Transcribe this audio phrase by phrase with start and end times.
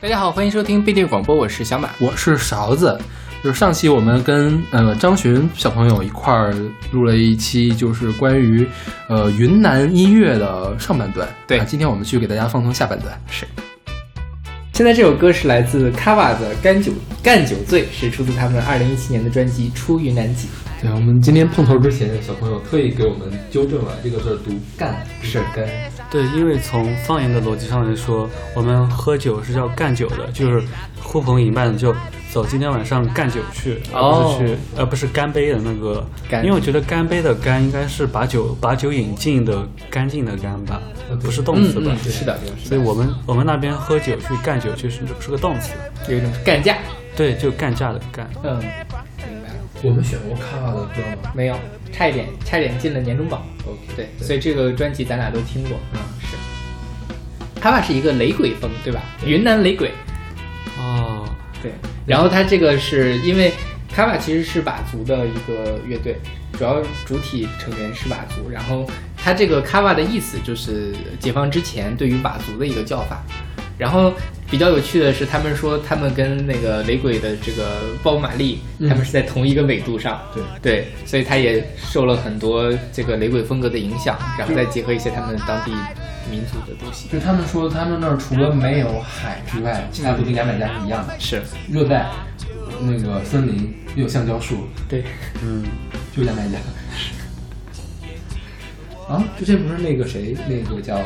[0.00, 2.96] 大家好，欢迎收听贝蒂广播，我是小马，我是勺子。
[3.42, 6.54] 就是上期我们跟呃张巡小朋友一块儿
[6.92, 8.64] 录了一期，就是关于
[9.08, 11.28] 呃云南音乐的上半段。
[11.48, 13.20] 对，今天我们继续给大家放松下半段。
[13.28, 13.44] 是。
[14.72, 20.46] 现在这首歌是来自 Kava 的《干酒干酒醉》，是出自他们二零一七年的专辑《出云南记》。
[20.80, 25.66] 对，我们今天碰头之前，小朋友特意给我们纠正了这个字读干，是干。
[26.08, 30.62] 对，因为从方言的逻辑上来说，我们喝酒是叫干酒的，就是
[31.02, 31.92] 呼朋引伴的就
[32.30, 36.06] 走，今天晚上干酒去，而不是去，而不是干杯的那个。
[36.44, 40.80] 因为我觉得干杯的干应该是把酒把酒饮尽的干净的干吧，
[41.20, 41.92] 不是动词吧？
[42.04, 45.72] 是的，所以我们我们那边喝酒去干酒去是是个动词，
[46.08, 46.76] 有一种干架。
[47.16, 48.30] 对，就干架的干。
[48.44, 48.62] 嗯。
[49.82, 51.30] 我们选过卡瓦的歌吗？
[51.34, 51.56] 没有，
[51.92, 53.46] 差一点，差一点进了年终榜。
[53.64, 55.78] OK，对，所以这个专辑咱俩都听过。
[55.92, 57.60] 嗯，是。
[57.60, 59.02] 卡瓦是一个雷鬼风，对吧？
[59.24, 59.92] 云南雷鬼。
[60.78, 61.28] 哦，
[61.62, 61.72] 对。
[62.06, 63.52] 然后他这个是因为
[63.92, 66.16] 卡瓦其实是佤族的一个乐队，
[66.52, 68.50] 主要主体成员是佤族。
[68.50, 73.22] 然后他这个卡瓦的意思就是解放之前对于佤族的一个叫法。
[73.78, 74.12] 然后
[74.50, 80.20] 比较有趣的是，他们说他们跟那个雷鬼的这个鲍玛丽，他们是在同一个纬度上。
[80.34, 85.70] 对对，所以他也受了很多这个雷鬼风格的影响，然后再结合一些他们当地
[86.28, 87.08] 民族的东西。
[87.08, 92.10] 就他们说，他们那儿除了没有海之外，其他都跟牙买加是一样的，是热带，
[92.80, 94.66] 那个森林有橡胶树。
[94.88, 95.04] 对，
[95.40, 95.64] 嗯，
[96.16, 96.58] 就牙买加。
[99.14, 100.98] 啊，之前不是那个谁，那个叫。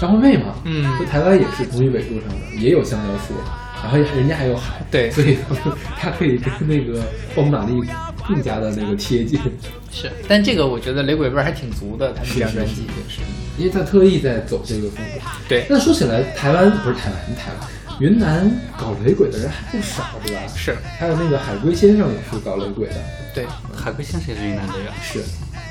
[0.00, 3.34] 张惠妹嘛，嗯，就台湾也是同一纬度上的，也有香蕉树，
[3.82, 5.36] 然后人家还有海，对，所以
[5.98, 7.02] 他可以跟那个
[7.34, 7.82] 鲍玛丽
[8.26, 9.38] 更加的那个贴近。
[9.92, 13.20] 是，但这个我觉得雷鬼味儿还挺足的，他这张专辑也是，
[13.58, 15.20] 因为他特意在走这个风格。
[15.48, 20.40] 对，那说起来，台湾不是台湾，台湾云南搞雷鬼的人还不少，对吧？
[20.56, 22.94] 是，还有那个海龟先生也是搞雷鬼的。
[23.34, 23.44] 对，
[23.76, 24.92] 海龟先生也是云南的呀。
[25.02, 25.20] 是，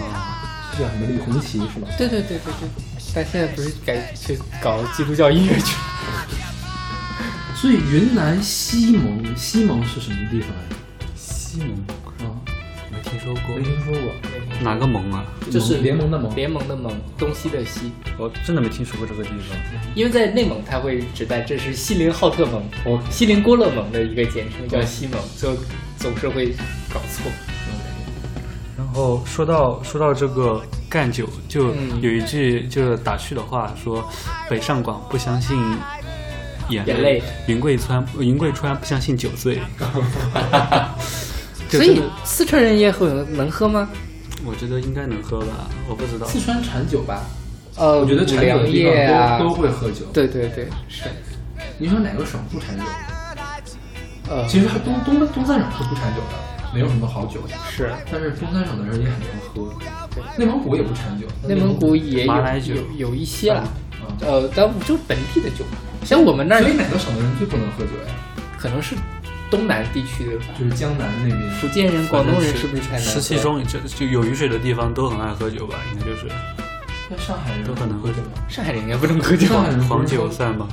[0.03, 1.87] 啊，叫什么李红旗是吧？
[1.97, 2.88] 对对对对对。
[3.13, 6.27] 但现在不是改去搞基督教音乐去了？
[7.55, 10.63] 所以云南西蒙，西蒙是什么地方呀？
[11.15, 12.35] 西蒙啊，
[12.91, 14.11] 没听说过，没听说过。
[14.61, 15.25] 哪个蒙啊？
[15.49, 17.91] 就是联盟的盟，联盟的盟，东西的西。
[18.17, 19.57] 我真的没听说过这个地方。
[19.95, 25.57] 因为在内蒙，它会指代这是锡林浩特盟，哦，锡林郭勒盟的一个简称，叫西蒙，就
[25.97, 26.51] 总是会
[26.93, 27.31] 搞错。
[28.77, 31.67] 然后说到说到这个干酒，就
[32.01, 34.03] 有一句就是打趣的话，说
[34.49, 35.55] 北上广不相信
[36.69, 39.61] 眼泪，云贵川云贵川不相信酒醉。
[41.69, 43.87] 所以四川人也很能喝吗？
[44.43, 46.25] 我觉得应该能喝吧，我不知道。
[46.25, 47.23] 四川产酒吧？
[47.75, 50.05] 呃，我觉得产酒的地方都都会喝酒。
[50.11, 51.03] 对对对，是。
[51.77, 52.83] 你说哪个省不产酒？
[54.29, 56.48] 呃，其实东东东三省是不产酒的。
[56.73, 59.73] 没有什么好酒，是，但是东三省的人也很能喝。
[60.37, 62.33] 内蒙古也不产酒，内蒙古也有
[62.75, 63.67] 有有一些了，
[64.21, 65.77] 呃，但就是本地的酒嘛。
[66.05, 68.13] 像我们那儿，所以哪个省的人最不能喝酒呀？
[68.57, 68.95] 可能是
[69.49, 73.01] 东南地区的，就是江南那边，福建人、广东人是不是才能？
[73.01, 75.77] 湿气重，就就有雨水的地方都很爱喝酒吧？
[75.93, 76.27] 应该就是。
[77.09, 78.43] 那上海人都很能喝酒吗？
[78.47, 79.47] 上海人应该不能喝酒，
[79.89, 80.67] 黄酒算吗？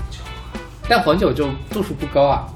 [0.89, 2.47] 但黄酒就度数不高啊。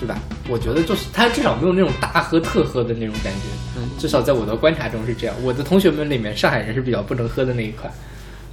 [0.00, 0.18] 对吧？
[0.48, 5.34] 我觉得就是他至少没有那种大喝特喝的那种感觉，嗯，至少在我的观察中是这样。
[5.42, 7.90] 我的同学们里面，上海人是比较不能喝的那一块，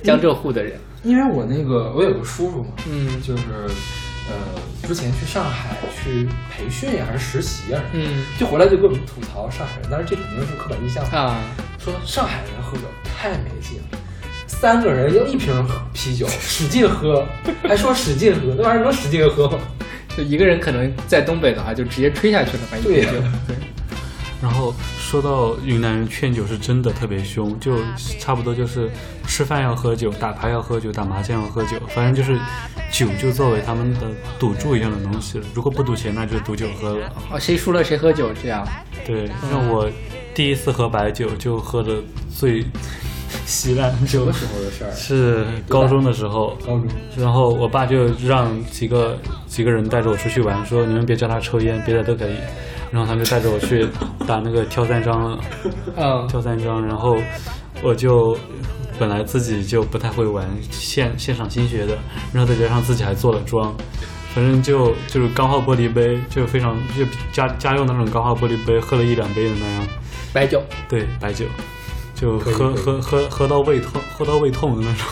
[0.03, 0.79] 江浙沪的人。
[1.03, 3.43] 因为我那个我有个叔叔嘛，嗯，就是
[4.29, 11.41] 呃之前去上海去培训呀，还是实习啊，嗯，就回来就跟我们吐槽上海人，但是这肯定是刻板印象啊，
[11.79, 13.97] 说上海人喝酒太没劲了，
[14.47, 15.51] 三个人要一瓶
[15.91, 17.25] 啤酒使劲喝，
[17.63, 19.57] 还说使劲喝，那玩意儿能使劲喝吗？
[20.15, 22.77] 就一个人可能在东北的话，就直接吹下去了嘛。
[22.83, 23.21] 对对。
[24.41, 27.77] 然后说到云南人劝酒是真的特别凶，就
[28.19, 28.89] 差不多就是
[29.27, 32.39] 吃饭要喝酒，打牌要喝酒，打麻将要喝酒，反正就是
[32.91, 33.99] 酒就作为他们的
[34.39, 35.45] 赌注一样的东西了。
[35.53, 37.13] 如果不赌钱，那就赌酒喝了。
[37.29, 38.67] 哦，谁输了谁喝酒这样。
[39.05, 39.87] 对，那我
[40.33, 42.01] 第一次喝白酒就喝的
[42.35, 42.65] 最。
[43.45, 44.91] 稀烂，什么时候的事儿？
[44.91, 46.57] 是高中的时候。
[46.65, 46.87] 高中，
[47.17, 49.17] 然后我爸就让几个
[49.47, 52.33] 几个人带着我出去玩，说你们别叫他抽烟，别的都可以。
[52.91, 53.87] 然后他就带着我去
[54.27, 55.39] 打那个跳三张了。
[55.95, 56.85] 嗯，跳三张。
[56.85, 57.17] 然后
[57.81, 58.37] 我就
[58.99, 61.97] 本来自己就不太会玩，现现场新学的。
[62.33, 63.73] 然后再加上自己还做了妆，
[64.35, 69.87] 反正就就是钢化玻璃杯，就非常就家家用那种钢化玻璃杯，喝了一两杯的那样。
[70.33, 71.45] 白酒，对，白酒。
[72.21, 75.07] 就喝喝喝喝到胃痛，喝到胃痛的那种。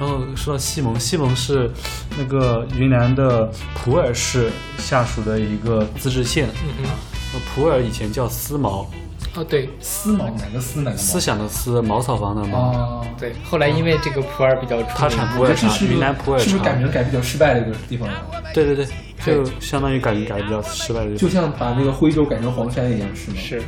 [0.00, 1.70] 然后说到西蒙，西蒙是
[2.18, 6.48] 那个云南的普洱市下属的一个自治县。
[6.64, 6.84] 嗯
[7.32, 8.90] 哼，普洱以前叫思茅。
[9.36, 12.58] 哦，对，思茅哪个思哪个思想的思，茅草房的茅。
[12.58, 18.08] 哦，对，后来因为这个普洱比较出名，它产普洱茶，云南普洱茶是不是改名改比较失败的一个地方？
[18.52, 18.86] 对对对，
[19.24, 23.36] 就相当于改名改比较失败的，就像把那个徽州改成黄山一样，是吗？
[23.38, 23.62] 是，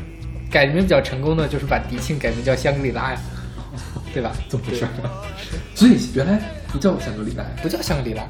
[0.52, 3.18] 改名比较成功的就是把迪庆改名叫香格里拉呀，
[4.12, 4.30] 对吧？
[4.48, 4.86] 怎么回事？
[5.74, 6.38] 所以原来
[6.70, 8.22] 不叫香格里拉，不叫香格里拉，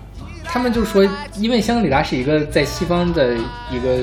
[0.44, 3.36] 他们就说，因为香格里拉是一个在西方的
[3.70, 3.98] 一个。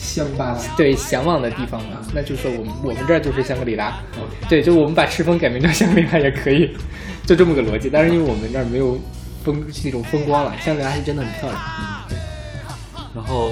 [0.00, 3.98] 香巴拉对向往的地方嘛，那就是说我们我们这儿就是香格里拉，
[4.48, 6.70] 对，就我们把赤峰改名叫香格里拉也可以，
[7.26, 7.90] 就这么个逻辑。
[7.90, 8.96] 但是因为我们这儿没有
[9.42, 11.60] 风那种风光了，香格里拉是真的很漂亮。
[11.80, 12.18] 嗯，对。
[13.12, 13.50] 然后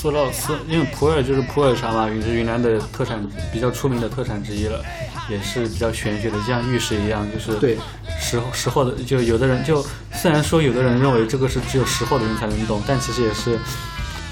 [0.00, 3.20] 说到斯，因为普洱就是普洱茶嘛，也是云南的特产，
[3.52, 4.80] 比较出名的特产之一了，
[5.28, 7.76] 也是比较玄学的，就像玉石一样，就是对
[8.20, 13.58] 识识货的，就有的人就虽然说有的人认为这个是只有识货的人才能懂，但其实也是。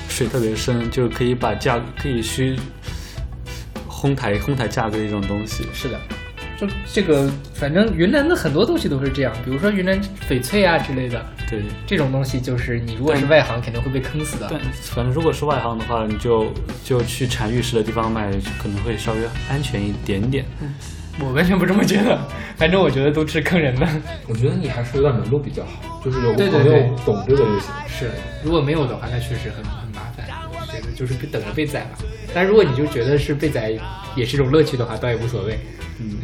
[0.08, 2.58] 水特别深，就可以把价可以虚
[3.86, 5.66] 哄抬哄抬价格的一种东西。
[5.74, 6.00] 是的，
[6.58, 11.25] 就这个，反正云南的很多东西都是这样，比如说云南翡翠啊之类的。
[11.49, 14.49] 对，这种东西就是你如果是外行，肯定会被坑死的。
[14.49, 18.31] 对，反正如果是外行的话，你就就去产玉石的地方卖，
[18.61, 20.44] 可能会稍微安全一点点。
[21.20, 22.19] 我完全不这么觉得，
[22.59, 23.87] 反正我觉得都是坑人的。
[24.29, 27.70] 我觉得你还是有点门路比较好，就是有朋友懂这个就行。
[27.87, 28.11] 是，
[28.43, 29.64] 如果没有的话，那确实很
[30.96, 31.98] 就是等着被宰吧。
[32.34, 33.70] 但如果你就觉得是被宰
[34.16, 35.56] 也是一种乐趣的话，倒也无所谓。
[36.00, 36.16] 嗯，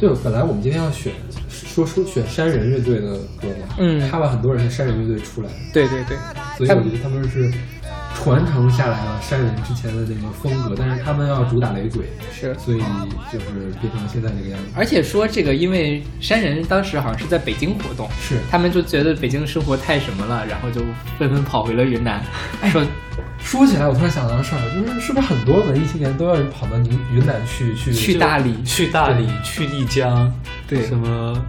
[0.00, 0.08] 对。
[0.24, 1.12] 本来我们今天要选
[1.48, 5.50] 说说选山人乐队的歌嘛，嗯，看了很多人的山人乐队出来。
[5.72, 6.16] 对对对。
[6.56, 7.52] 所以我觉得他们是。
[8.20, 12.78] 传承下来了山人之前的那个风格，但是他们要主打雷鬼，是，所以
[13.32, 13.46] 就是
[13.80, 14.66] 变成了现在这个样子。
[14.74, 20.80] 而且说这个，因为山人当时好像是在北京活动，是，他们就觉得北京生活太什么了，然后就
[21.16, 22.20] 纷纷跑回了云南。
[22.72, 22.84] 说
[23.38, 30.30] 说起来，我突然想到个事儿，就是是不是很多文艺青年都要跑到云云南去去去大理，去大理，去丽江，
[30.66, 31.40] 对，什么？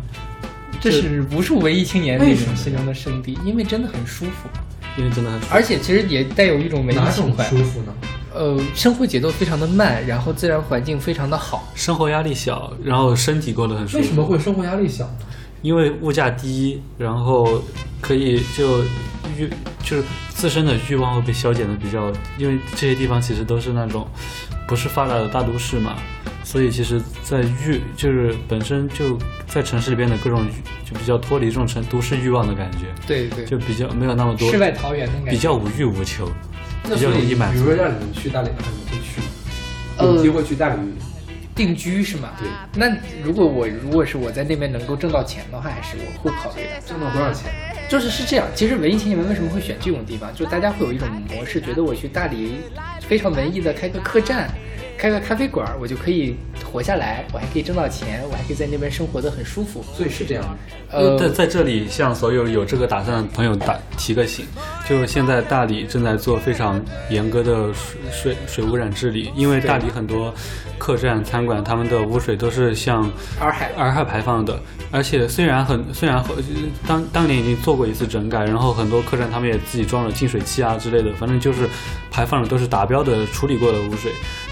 [0.80, 4.48] 这是无数文艺青年那种心中的圣地，因为真的很舒服。
[4.98, 7.44] 因为真的很，而且其实也带有一种文艺情怀。
[7.46, 7.94] 舒服呢？
[8.34, 13.98] 呃，生活节奏非常的慢，然后自然环境非常的好，生活压力小，然后身体过得很舒服。
[13.98, 15.18] 为什么会生活压力小呢？
[15.62, 17.62] 因为物价低，然后
[18.00, 18.84] 可以就
[19.38, 19.50] 欲
[19.84, 24.08] 就是自身的欲望会被消减的比较，因为这些地方其实都是那种
[24.68, 25.96] 不是发达的大都市嘛。
[26.50, 30.44] 所以其实，在欲就是本身就在城市里边的各种
[30.84, 36.28] 就比较脱离这种城都市欲望的感觉，对对，就比较没有那么多世外桃源的感觉，比较无欲无求，
[36.86, 37.64] 比较容易满足。
[37.64, 39.28] 比如说让你去大理的话，你会去吗？
[40.00, 40.80] 有机会去大理
[41.54, 42.30] 定居是吗？
[42.40, 42.50] 对。
[42.74, 46.82] 那如果我如果是我在那边能够挣到钱的话，还是我会考虑的。
[46.84, 47.52] 挣到多少钱？
[47.88, 48.48] 就是是这样。
[48.56, 50.34] 其实文艺青年们为什么会选这种地方？
[50.34, 52.56] 就大家会有一种模式，觉得我去大理
[53.02, 54.50] 非常文艺的开个客栈。
[55.00, 56.36] 开个咖啡馆，我就可以
[56.70, 59.82] 活下来，我还可以挣到钱，我还可以在那边生活的很舒服。
[59.96, 60.44] 所以是这样。
[60.92, 64.46] 呃，在在这里向所有有这个打算的朋友打提个醒，
[64.90, 70.34] 就是现在大理正在做非常严格的水水水污染治理，因为大理很多
[70.78, 73.10] 客栈、餐馆他们的污水都是向
[73.40, 74.60] 洱海洱海排放的。
[74.92, 76.22] 而且虽然很虽然
[76.88, 81.70] 当当年已经做过一次整改，然后很多客栈他们也自己装了净水器啊之类的，反正就是
[82.12, 84.12] 排放的都是达标的处理过的污水。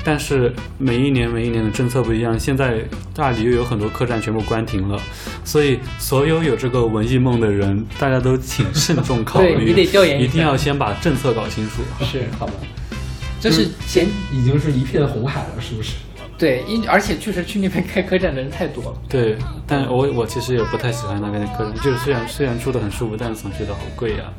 [0.09, 2.79] 但是每一年每一年的政策不一样，现在
[3.13, 4.97] 大理又有很多客栈全部关停了，
[5.43, 11.81] 所以所有有这个文艺梦的人，大家都请慎重考虑， 你得调研一一定要先把政策搞清楚。
[12.05, 12.53] 是，好吧。
[13.41, 15.95] 这是前已经是一片红海了，是不是？
[16.37, 18.93] 对，因而且确实去那边开客栈的人太多了。
[19.09, 19.35] 对，
[19.67, 24.31] 但我我其实也不太喜欢那边的客栈，就是虽然虽然住的很舒服，但是总觉得好贵呀。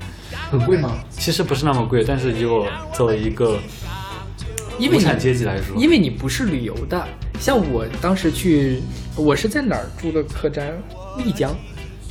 [0.50, 0.96] 很贵吗？
[1.10, 3.58] 其实不是那么贵，但是以我作为一个。
[4.78, 7.06] 无产阶级来说，因为你不是旅游的，
[7.40, 8.80] 像我当时去，
[9.16, 10.72] 我是在哪儿住的客栈？
[11.24, 11.52] 丽江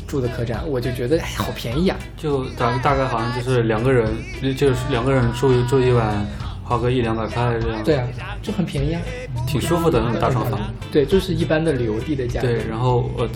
[0.05, 1.97] 住的客栈，我就觉得哎，好便宜啊！
[2.17, 4.07] 就大大概好像就是两个人，
[4.55, 6.25] 就是两个人住住一晚，
[6.63, 7.83] 花个一两百块这样。
[7.83, 8.07] 对啊，
[8.41, 9.01] 就很便宜啊，
[9.47, 10.59] 挺舒服的那种大床房。
[10.91, 12.47] 对，就是一般的旅游地的价格。
[12.47, 13.27] 对，然后我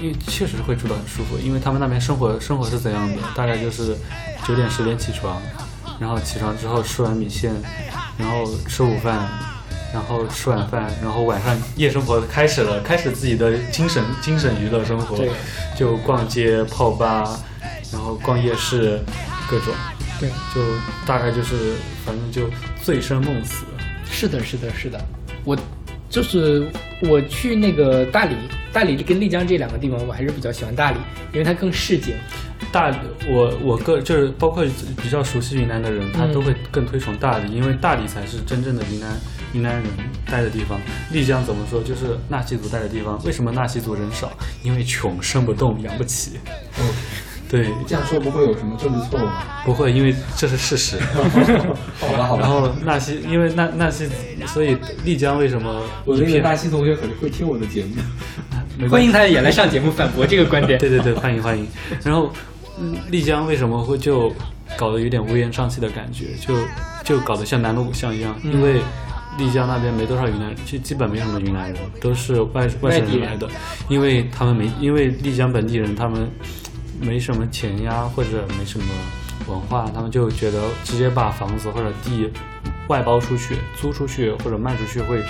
[0.00, 3.16] 因为确实会住得很舒服，因为他们那边生活生活是怎样的？
[3.34, 3.94] 大概就是
[4.46, 5.40] 九点十点起床，
[5.98, 7.52] 然后起床之后吃完米线。
[8.18, 9.28] 然后吃午饭，
[9.94, 15.24] 然后吃晚饭，然后晚上夜生活开始了，开始自己的精神精神娱乐生活，
[15.76, 17.38] 就逛街、泡吧，
[17.92, 19.00] 然后逛夜市，
[19.48, 19.72] 各种，
[20.18, 20.60] 对，就
[21.06, 21.74] 大概就是
[22.04, 22.50] 反正就
[22.82, 23.64] 醉生梦死。
[24.10, 25.00] 是的，是的，是的，
[25.44, 25.56] 我
[26.10, 26.68] 就是
[27.02, 28.34] 我去那个大理，
[28.72, 30.98] 大理跟丽江这两个地方，我还是比较喜欢大理，
[31.32, 32.16] 因为它更市井。
[32.70, 32.96] 大理，
[33.26, 34.64] 我我个就是包括
[35.02, 39.16] 比较熟悉云南的人，他都会更推崇大理，因为大理才是真正的云南
[39.54, 39.84] 云南人
[40.30, 40.78] 待的地方。
[41.10, 43.18] 丽江怎么说，就是纳西族待的地方。
[43.24, 44.30] 为什么纳西族人少？
[44.62, 46.38] 因为穷，生不动，养不起。
[46.78, 46.86] 嗯，
[47.48, 49.42] 对，这样说不会有什么政治错误吗？
[49.64, 50.98] 不会，因为这是事实。
[51.98, 52.42] 好吧，好吧。
[52.42, 54.06] 然后纳西，因为纳纳西，
[54.46, 55.82] 所以丽江为什么？
[56.04, 57.94] 我那个纳西同学可能会听我的节目。
[58.88, 60.78] 欢迎他也来上节目反驳这个观点。
[60.78, 61.66] 对对对，欢迎欢迎。
[62.04, 62.30] 然后。
[63.10, 64.32] 丽江为什么会就
[64.76, 66.26] 搞得有点乌烟瘴气的感觉？
[66.40, 66.54] 就
[67.04, 68.80] 就搞得像南锣鼓巷一样，因为
[69.38, 73.48] 丽江那边没多少云南人，就基本没什么云南人，都是外外省人来的。
[73.88, 76.28] 因为他们没，因为丽江本地人他们
[77.00, 78.86] 没什么钱呀，或者没什么
[79.46, 82.30] 文化，他们就觉得直接把房子或者地
[82.88, 85.22] 外包出去、租出去或者卖出去，会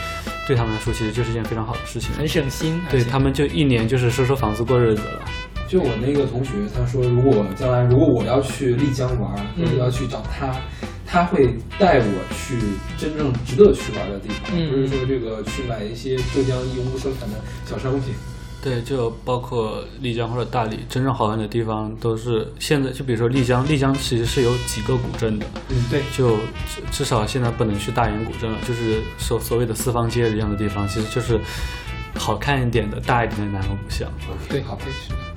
[0.47, 2.81] 对他们来说其实就是一件非常好的事情，很省心。
[2.91, 5.21] 对他们就一年就是收收房子过日子了。
[5.69, 10.51] 就我那个同学，他说，如果将来如果我要去丽江玩，或者要去找他，
[11.07, 12.59] 他会带我去
[12.97, 18.15] 真正值得去玩的地方，不是说这个去买一些浙江义乌生产的小商品。
[18.61, 22.91] 对，就包括丽江或者大理，真正好玩的地方都是现在。
[22.91, 25.47] 就比如说丽江，丽江其实是有几个古镇的。
[25.69, 26.03] 嗯，对。
[26.17, 26.39] 就
[26.91, 31.39] 至少现在不能去大研古镇了，就是所所谓的四方街一样的地方，其实就是
[32.17, 34.11] 好看一点的大一点的南锣鼓巷。
[34.49, 35.28] 对，好，可以去。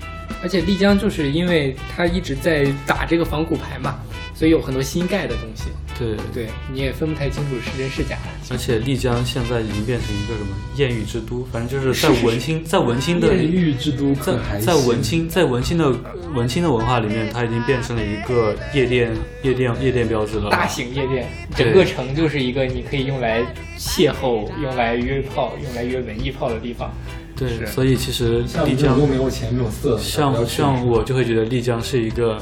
[0.41, 3.99] 而且丽江就是因为它一直在打这个仿古牌嘛，
[4.33, 5.65] 所以有很多新盖的东西。
[5.99, 8.17] 对对，你也分不太清楚是真是假。
[8.49, 15.95] 而且丽江现在已经变成一个什么艳遇之都，反正就是在文青，在文青的艳遇之都，在在文青在文青的
[16.33, 19.11] 文青的文化里面，它已经变成了一个夜店
[19.43, 20.49] 夜店夜店标志了。
[20.49, 23.43] 大型夜店，整个城就是一个你可以用来
[23.77, 26.91] 邂逅、用来约炮、用来约文艺炮的地方。
[27.41, 32.39] 对，所以其实丽江没有钱没有色，像像我就会觉得丽江是一个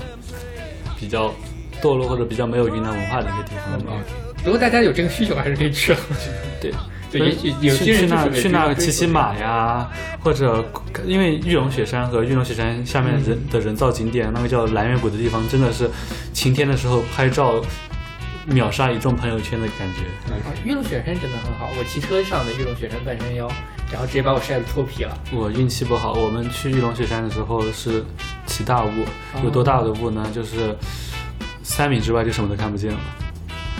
[0.99, 1.33] 比较
[1.81, 3.93] 堕落或者比较没有云南文化的一个地方吧。
[4.43, 5.95] 如果大家有这个需求，还是可以去。
[6.59, 6.73] 对，
[7.09, 9.89] 对，有些人去那去那骑骑马呀，
[10.21, 10.65] 或者
[11.05, 15.89] 因为玉龙雪山和玉龙雪山下面人的人造景点，那个叫蓝月谷的地方，真的是
[16.33, 17.61] 晴天的时候拍照
[18.45, 20.01] 秒杀一众朋友圈的感觉。
[20.63, 23.49] 玉龙雪山真的很好，我骑车上的玉龙雪山半山腰。
[23.91, 25.17] 然后直接把我晒得脱皮了。
[25.31, 28.05] 我运气不好，我们去玉龙雪山的时候是
[28.45, 28.91] 起大雾，
[29.43, 30.29] 有多大的雾呢？
[30.31, 30.75] 就是
[31.63, 32.99] 三米之外就什么都看不见了。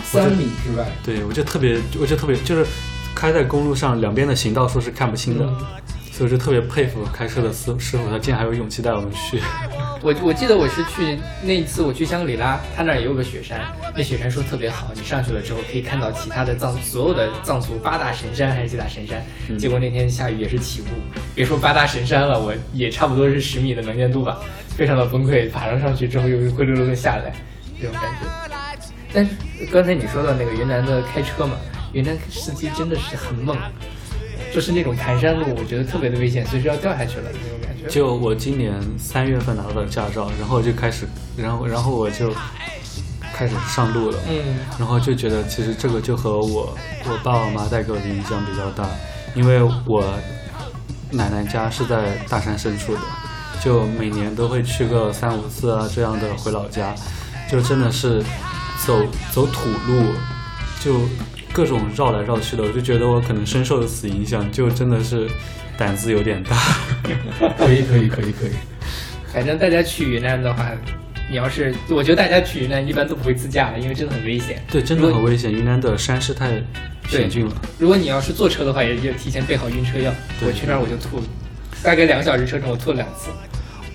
[0.02, 0.84] 三米之外？
[1.04, 2.66] 对，我就特别，我就特别，就是
[3.14, 5.46] 开在公路上，两边的行道树是看不清的。
[5.46, 5.56] 所
[6.26, 9.40] 以就特别佩服开车的师师傅，他竟然还有勇气带我们去。
[10.02, 13.60] 我我记得我是去那一次我去香格里拉，他那儿也有个雪山，
[13.94, 19.22] 那雪山说特别好，你上去了之后可以看到其他的藏所有的藏族八大神山还是几大神山。
[19.58, 20.84] 结果那天下雨也是起雾，
[21.34, 24.40] 别说八大神山了，我也差不多是十米的能见度吧，
[24.74, 27.32] 非常的崩溃，爬上上去之后又灰溜溜的下来，
[27.78, 28.26] 这种感觉。
[29.12, 29.32] 但是
[29.70, 31.56] 刚才你说到那个云南的开车嘛，
[31.92, 33.54] 云南司机真的是很猛。
[34.52, 37.86] 就是那种盘山路，我觉得特别的危险，随时要掉下去了那种感觉。
[37.88, 42.32] 就我今年三月份拿到的驾照，然后就开始，然后然后我就
[43.32, 44.18] 开始上路了。
[44.28, 44.56] 嗯。
[44.78, 48.88] 然后就觉得其实这个就和我我爸爸妈妈带给我的影响比较大，
[49.34, 50.04] 因为我
[51.10, 53.00] 奶奶家是在大山深处的，
[53.62, 56.94] 就每年都会去个三五次啊这样的回老家，
[57.48, 58.22] 就真的是
[58.84, 60.12] 走走土路，
[60.80, 61.08] 就。
[61.52, 65.28] 各种绕来绕去的，我就觉得我可能深受此影响，就真的是
[65.76, 66.56] 胆子有点大。
[67.58, 68.52] 可以可以可以可以，
[69.32, 70.70] 反正大家去云南的话，
[71.28, 74.62] 你要是我觉得大家去云南一般都不会自驾了，因为真的很危险。
[74.70, 75.52] 对，真的很危险。
[75.52, 76.62] 云南的山势太
[77.08, 77.52] 险峻了。
[77.78, 80.12] 如果你要是坐车的话，也就提前备好晕车药。
[80.46, 81.24] 我去那儿我就吐了，
[81.82, 83.30] 大概两个小时车程，我吐了两次。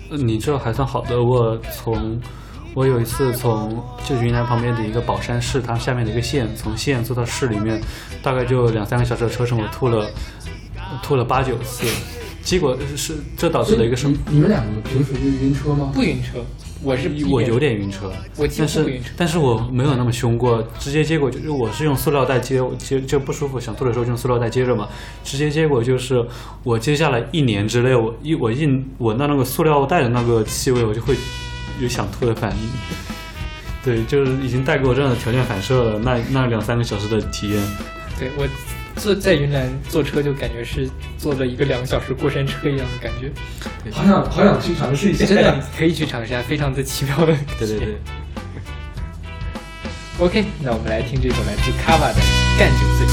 [0.09, 2.19] 你这还算好的，我从。
[2.75, 7.81] 我有一次从就云南旁边的一个保山市，它下面的一个县，从县坐到市里面，
[8.21, 10.05] 大概就两三个小时的车程，我吐了，
[11.01, 11.87] 吐了八九次，
[12.43, 14.17] 结果是这导致了一个什么？
[14.29, 15.89] 你们两个平时就晕车吗？
[15.95, 16.43] 不晕车，
[16.83, 24.89] 我是我有点晕车，我但是但是我没有那么凶过，直接结果就是我是用塑料袋接接就不舒服想吐的时候就用塑料袋接着嘛，
[25.23, 26.27] 直接结果就是
[26.61, 28.67] 我接下来一年之内我一我一
[28.97, 31.15] 闻到那个塑料袋的那个气味我就会。
[31.79, 32.69] 有想吐的反应，
[33.83, 35.99] 对，就是已经带给我这样的条件反射了。
[35.99, 37.61] 那那两三个小时的体验，
[38.19, 38.47] 对我
[38.95, 43.29] 坐在云南坐车就感觉是坐了一个两个小时过山车一样的感觉，
[43.91, 47.35] 好想好想去尝试一下，真的可以去尝试一下，非常的奇妙的。
[47.59, 47.95] 对对对。
[50.17, 52.21] OK，那我们来听这首来自 Kava 的
[52.57, 53.05] 《干酒醉》。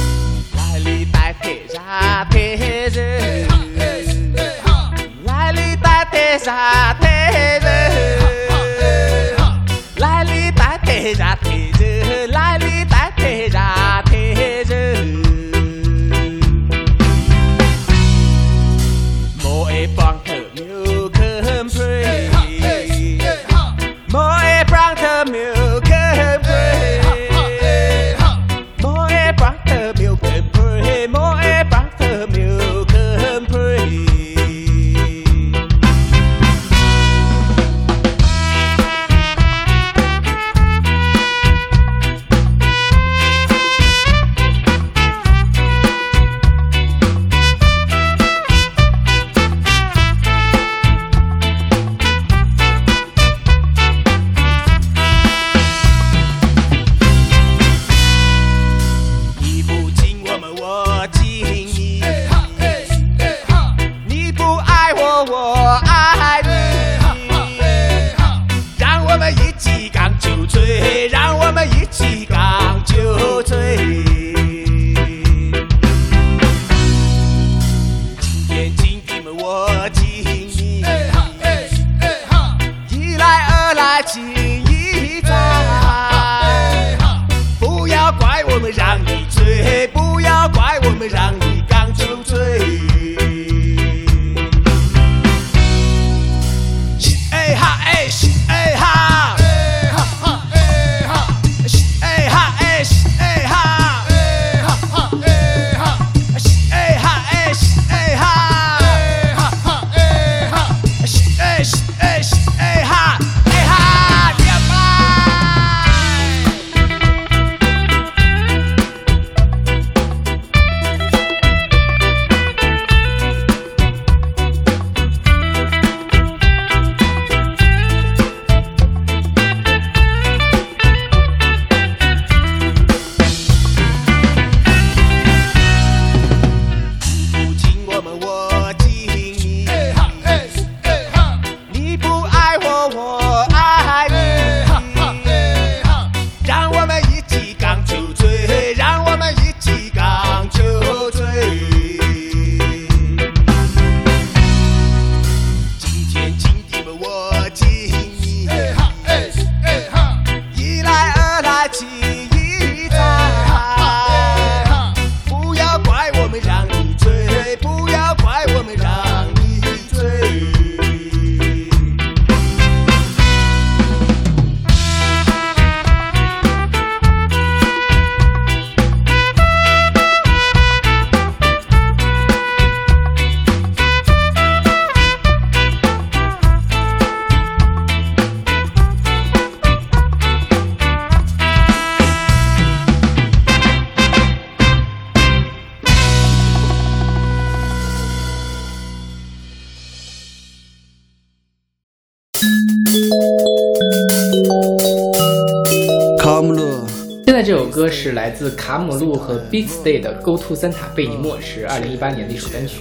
[207.92, 212.81] 是来自卡姆路和 Big Stay 的《Go to Santa 贝尼莫》，是二零一八年的一首单曲。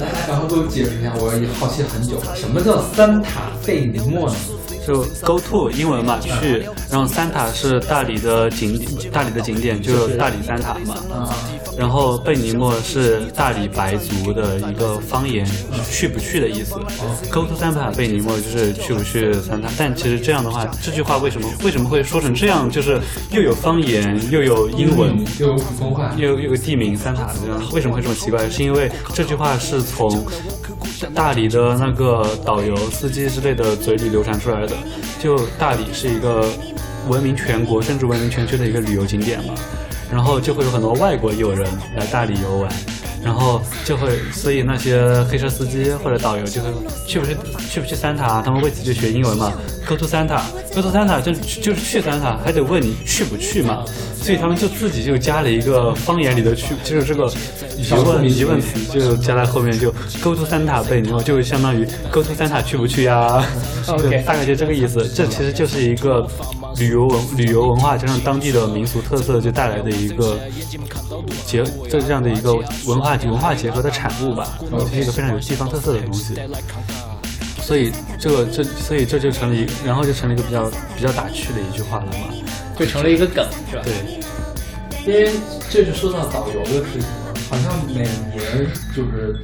[0.00, 4.36] 大家然后给我解释一下，我也好奇很久了，什么叫三塔贝尼莫呢？
[4.86, 10.96] 就 go to 英文嘛，去，然后三塔是大理的景点，大理的景点就是大理三塔嘛。
[11.78, 15.46] 然后贝尼莫是大理白族的一个方言，
[15.90, 16.74] 去不去的意思。
[17.30, 22.68] Go to Sanpa 贝尼莫就是去不去三塔，但其实这样的话，这句话为什么为什么会说成这样？
[22.70, 28.48] 就是又有方言，又有英文，又有普通话，又有个地名三塔这样，为什么会这么奇怪？
[28.48, 30.24] 是因为这句话是从
[31.14, 34.74] 大理的那个导游、司机之类的嘴里流传出来的。
[35.18, 36.48] 就大理是一个
[37.08, 39.54] 闻名全国甚至闻名全区的一个旅游景点嘛，
[40.10, 42.70] 然后就会有很多外国友人来大理游玩。
[43.24, 46.70] 然后就会，所以那些黑车司机或者导游就会
[47.08, 47.36] 去不去
[47.68, 49.52] 去不去三塔，他们为此就学英文嘛
[49.86, 53.84] ，Go to Santa，go to Santa 就就是去 Santa，还得问你去不去嘛，
[54.20, 57.32] 所以他们就自己就加了一个方言里的去，就是这个
[57.78, 63.46] 疑问疑问词就加在后面，就 Go to 三塔贝尼诺，就相当于 Go to Santa 去不去呀
[63.86, 65.08] ？OK 对， 大概就这个意思。
[65.14, 66.28] 这其实就是一个
[66.78, 70.38] 旅游文旅游文化加上当地的民俗特色就带来的一个
[71.46, 72.54] 结这这样的一个
[72.86, 74.58] 文化文化结合的产物吧，
[74.92, 76.34] 是一个非常有地方特色的东西。
[77.66, 82.32] 所以这个这所以这就成了一，然后就成了一个比较比较打趣的一句话了嘛。
[82.78, 83.82] 就成了一个梗，是吧？
[83.82, 85.32] 对，因为
[85.68, 87.34] 这就说到导游的事情了。
[87.50, 89.34] 好像每年就是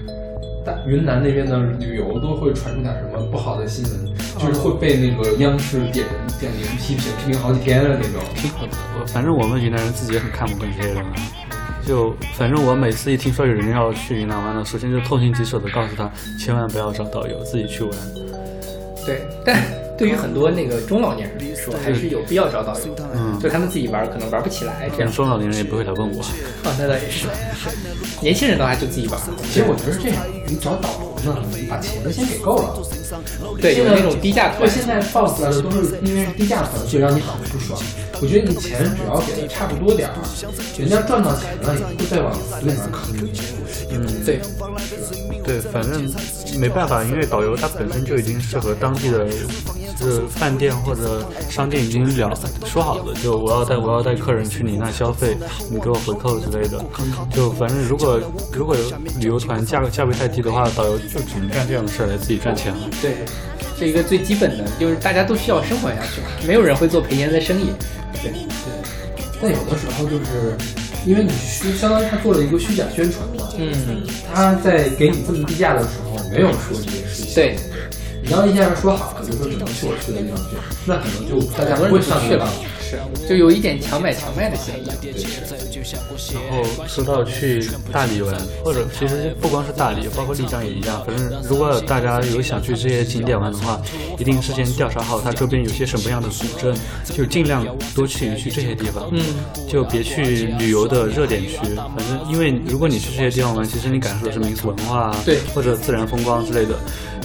[0.64, 6.06] 大云南那边的旅游都会传出点什么不好的新闻，就是会被那个央视点
[6.38, 8.22] 点名批评，批评好几天的那种。
[9.00, 11.12] 我反正我们云南人自己也很看不惯这些人啊。
[11.86, 17.92] 就反正我每次一听说有人要去云南玩了，首先就痛心疾首的告诉他，千万不要找导游，自己去玩。
[19.04, 19.60] 对，但
[19.98, 23.04] 对于很多那个中老年人来说，还是有必要找导游的。
[23.14, 25.12] 嗯，就他们自己玩可能玩不起来，这样。
[25.12, 26.22] 中老年人也不会来问我。
[26.22, 27.26] 啊，那倒也是。
[28.20, 29.20] 年轻人的话就自己玩。
[29.50, 30.88] 其实我觉得是这样，你找导
[31.24, 32.82] 游呢，你把钱先给够了。
[33.60, 34.68] 对，有那种低价团。
[34.68, 37.78] 现在放出来的都是因为是低价团，所以让你很不爽。
[38.20, 40.14] 我觉得你钱只要给的差不多点儿，
[40.78, 43.32] 人家赚到钱了也不会再往死里面坑你。
[43.90, 44.40] 嗯，对，
[45.44, 46.08] 对，反正
[46.58, 49.28] 没办法，因为导游他本身就已经是和当地的
[49.98, 52.32] 是饭店或者商店已经聊
[52.64, 55.36] 说好的，就我要带我要带客人去你那消费，
[55.70, 56.82] 你给我回扣之类的。
[57.32, 58.20] 就反正如果
[58.52, 58.76] 如果
[59.18, 62.88] 旅游团价格价位太低的话，导游就只能干这样的事儿来自己赚钱了。
[63.00, 63.16] 对，
[63.78, 67.72] 是一个最基本的，就是大家都需要生活下去，没有人会做赔钱的生意。
[68.22, 68.46] 对对，
[69.40, 70.56] 但有的时候就是
[71.04, 73.48] 因为你虚，相当于他做了一个虚假宣传嘛。
[73.58, 77.34] 嗯，他在给你这么低价的时候没有说这些事情。
[77.34, 77.56] 对，
[78.22, 82.48] 你要一下子说好了，就说只能去我去的地方去，那可能就大家不会上去了。
[82.92, 84.88] 是，就有一点强买强卖的嫌疑。
[86.32, 91.04] 然后说到去大理玩，或者其实不光是大理，包括丽江也一样。
[91.04, 93.80] 反正如果大家有想去这些景点玩的话，
[94.18, 96.74] 一定事先调查好它周边有些什么样的古镇，
[97.04, 99.08] 就尽量多去一去这些地方。
[99.12, 99.22] 嗯，
[99.68, 101.56] 就别去旅游的热点区。
[101.56, 106.74] 反正因为如果你去这些地方玩，其实你感受的是民俗文化，对，或者自然风光之类的。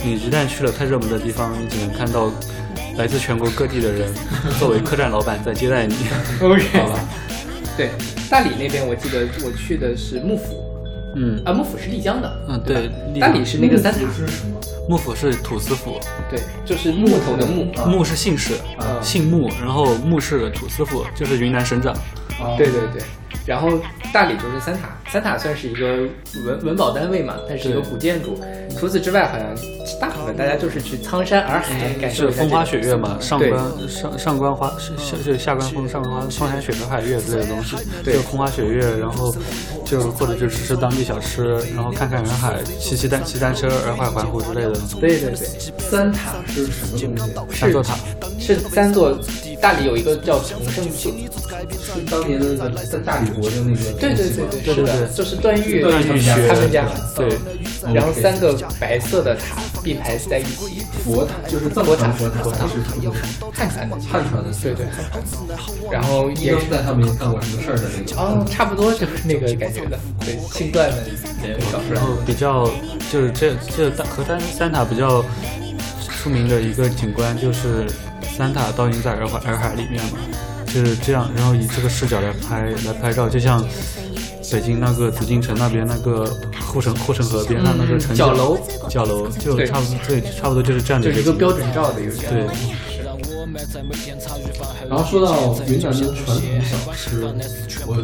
[0.04, 2.32] 你一旦去了太热门的地方，你只能看到
[2.98, 4.12] 来自全国各地的人
[4.60, 5.96] 作为客栈老板在接待你。
[6.42, 7.00] OK，好吧。
[7.78, 7.92] 对，
[8.30, 10.64] 大理那边我记得我去的是幕府，
[11.16, 11.40] 嗯。
[11.46, 14.60] 啊，幕府是丽江的，嗯对，大理是那个三塔是什么？
[14.90, 16.00] 幕府是土司府，
[16.32, 18.54] 对，就是木头的木，木是姓氏，
[19.02, 21.94] 姓木，然后木氏土司府就是云南省长，
[22.58, 23.04] 对对对，
[23.46, 23.80] 然后
[24.14, 26.08] 大理就是三塔，三塔算是一个
[26.46, 28.42] 文文保单位嘛，它是一个古建筑，
[28.80, 29.48] 除此之外好像
[30.00, 33.52] 大部分大家就是去苍山洱海感受风花雪月嘛，上官
[33.88, 39.34] 上上官花下就下官风上官花苍山雪和海月之类的东西，就风花雪月，然后
[39.86, 44.74] 就或者就吃吃当地小吃，然后看看洱海，骑骑单骑单车洱海环湖之类的。
[45.00, 45.48] 对对对，
[45.80, 47.60] 三塔是什么东西？
[47.60, 47.98] 三座塔
[48.40, 49.18] 是三座，
[49.62, 51.10] 大理有一个叫崇圣寺，
[51.72, 53.92] 是当年的那个在大理国的那个。
[54.00, 56.86] 对对对对，是的，就是段誉段誉学他们家。
[57.16, 57.30] 对，
[57.94, 59.56] 然后三个白色的塔
[59.88, 62.82] 并排在一起，佛塔就是藏佛塔，佛塔是
[63.54, 64.86] 汉传的，汉传的，对对。
[65.90, 68.18] 然后也是在他们干过什么事儿的那种。
[68.18, 70.98] 哦，差不多就是那个感觉的，对，姓段的
[71.48, 72.02] 人搞出来。
[72.02, 72.70] 然后比较
[73.10, 75.24] 就是这这和三三塔比较
[76.10, 77.88] 出名的一个景观就是
[78.36, 80.20] 三塔倒映在洱海洱海里面嘛，
[80.66, 83.66] 就是这样，然后以这个视角来拍来拍照，就像
[84.52, 86.26] 北京那个紫禁城那边那个
[86.66, 88.58] 护城护城河边上那个城角楼，
[88.90, 92.48] 角楼就差不多对，差不多就是这样的一个标准照的一个对。
[94.90, 97.26] 然后说到云南的传统小吃，
[97.86, 98.04] 我特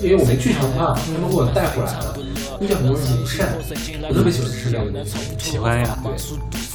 [0.00, 2.16] 别，因为我没去长沙，他们给我带回来了，
[2.58, 3.54] 那叫什么乳扇，
[4.08, 5.16] 我特别喜欢吃这个东西。
[5.38, 6.16] 喜欢呀，对，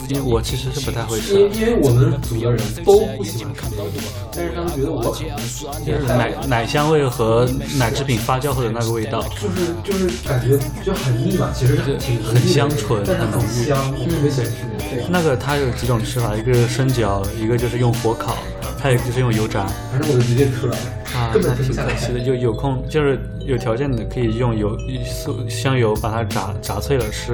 [0.09, 3.83] 因为我其实是不太会吃，因因为我们组的人都不喜欢看这个
[4.31, 5.37] 但是他们觉得我可能
[5.85, 15.07] 就是奶奶香味和奶制品发酵后的那个味道，就是就是感觉就很腻嘛，其实挺很香醇，很浓郁，香，我特别喜欢吃那个。
[15.09, 18.37] 那个它有几种吃法，一个是生嚼，一个就是用火烤。
[18.79, 20.75] 还有就是用油炸，反正我就直接吃了
[21.15, 22.19] 啊，那挺可惜的。
[22.19, 27.33] 有有空就是有条件的可以用油素香油把它炸炸脆了吃，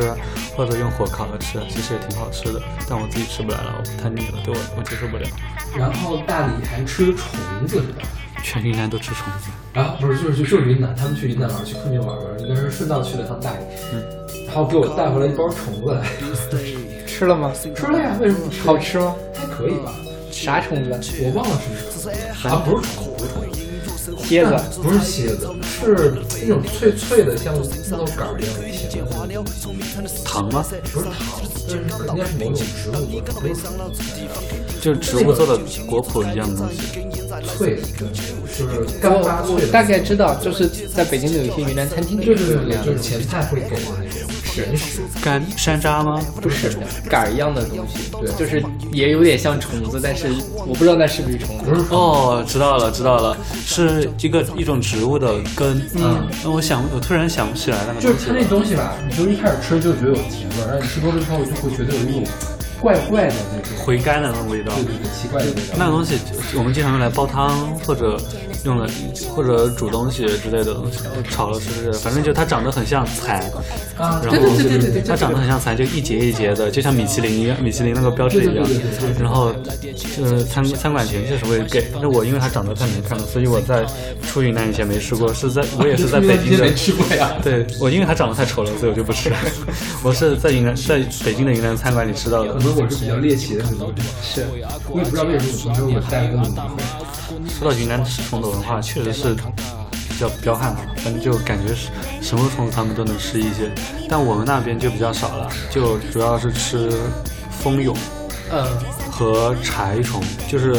[0.55, 2.61] 或者用火烤了吃，其实也挺好吃的。
[2.89, 5.27] 但我自己吃不来了，我太腻了，对我我接受不了。
[5.77, 8.07] 然后大理还吃虫子是吧？
[8.43, 9.49] 全云南都吃虫子。
[9.79, 13.57] 啊不是就是就是云南，他们去云南玩，去昆明玩玩，应该是顺道去了趟大理，
[13.93, 14.03] 嗯，
[14.45, 16.05] 然后给我带回来一包虫子来，
[17.07, 17.51] 吃了吗？
[17.75, 18.61] 吃了呀，为什么不吃？
[18.67, 19.15] 好吃吗？
[19.33, 19.91] 还可以吧。
[20.43, 20.89] 啥虫子？
[21.21, 21.69] 我忘了是
[22.37, 23.23] 什么啊，不是虫子，
[24.27, 24.49] 蝎子，
[24.81, 29.09] 不是蝎子，是那种脆脆的，像木头杆一样的甜的
[30.25, 30.65] 糖吗？
[30.91, 31.13] 不是糖，
[31.69, 31.79] 但是
[32.09, 33.47] 应该是某种植物做的，
[34.81, 36.77] 就是植物做的果脯一样的东西，
[37.55, 37.81] 脆的，
[38.53, 39.67] 就是干巴脆的。
[39.71, 44.27] 大概知道，就是在北京的有一些云南餐厅里，对对对对，就是前菜会给的那种。
[44.53, 46.21] 甜食，干山楂吗？
[46.41, 46.77] 不是
[47.09, 50.27] 杆一样的东西，对，就是也有点像虫子，但是
[50.67, 51.85] 我不知道那是不是虫子。
[51.89, 55.81] 哦，知道了，知道了，是一个一种植物的根。
[55.95, 58.75] 嗯，那我想，我突然想不起来那个就是它那东西。
[58.75, 62.23] 吧，你就一开始吃就觉得有甜味儿，然后你吃多了之后就会觉得有一种
[62.81, 64.73] 怪怪的那种，回甘的那种味道。
[64.75, 65.75] 对对对，奇怪的味道。
[65.77, 66.17] 那个东西
[66.57, 68.19] 我们经常用来煲汤，或者
[68.63, 68.89] 用了
[69.35, 70.99] 或者煮东西之类的东西，
[71.29, 71.91] 炒了吃。
[71.93, 73.39] 反正就它长得很像蚕，
[73.97, 78.65] 啊，然后对对对对对它长得很像蚕，就一节一节的，就像米其林一样，米其林那个标志一样
[79.19, 79.53] 然后
[80.21, 83.85] 呃餐餐馆前确实会给，那我因为它长得太难看了，所以我在
[84.21, 87.31] 出云南以前没吃过，是在我也是在北京的没吃过呀。
[87.43, 89.31] 对我，因为它长得太丑了，所以我就不吃。
[90.03, 92.59] 我是在云南，在北京的云南餐馆里吃到的可。
[92.59, 94.45] 能我是比较猎奇的很多，是，
[94.89, 96.77] 我也不知道为什么从小我带那种文化。
[97.59, 101.89] 说到云南吃虫子文化，确实是比较彪悍了，反正就感觉是
[102.21, 103.71] 什么虫子他们都能吃一些，
[104.07, 106.91] 但我们那边就比较少了，就主要是吃
[107.49, 107.93] 蜂蛹
[108.51, 108.63] 嗯，
[109.09, 110.75] 和柴虫，就是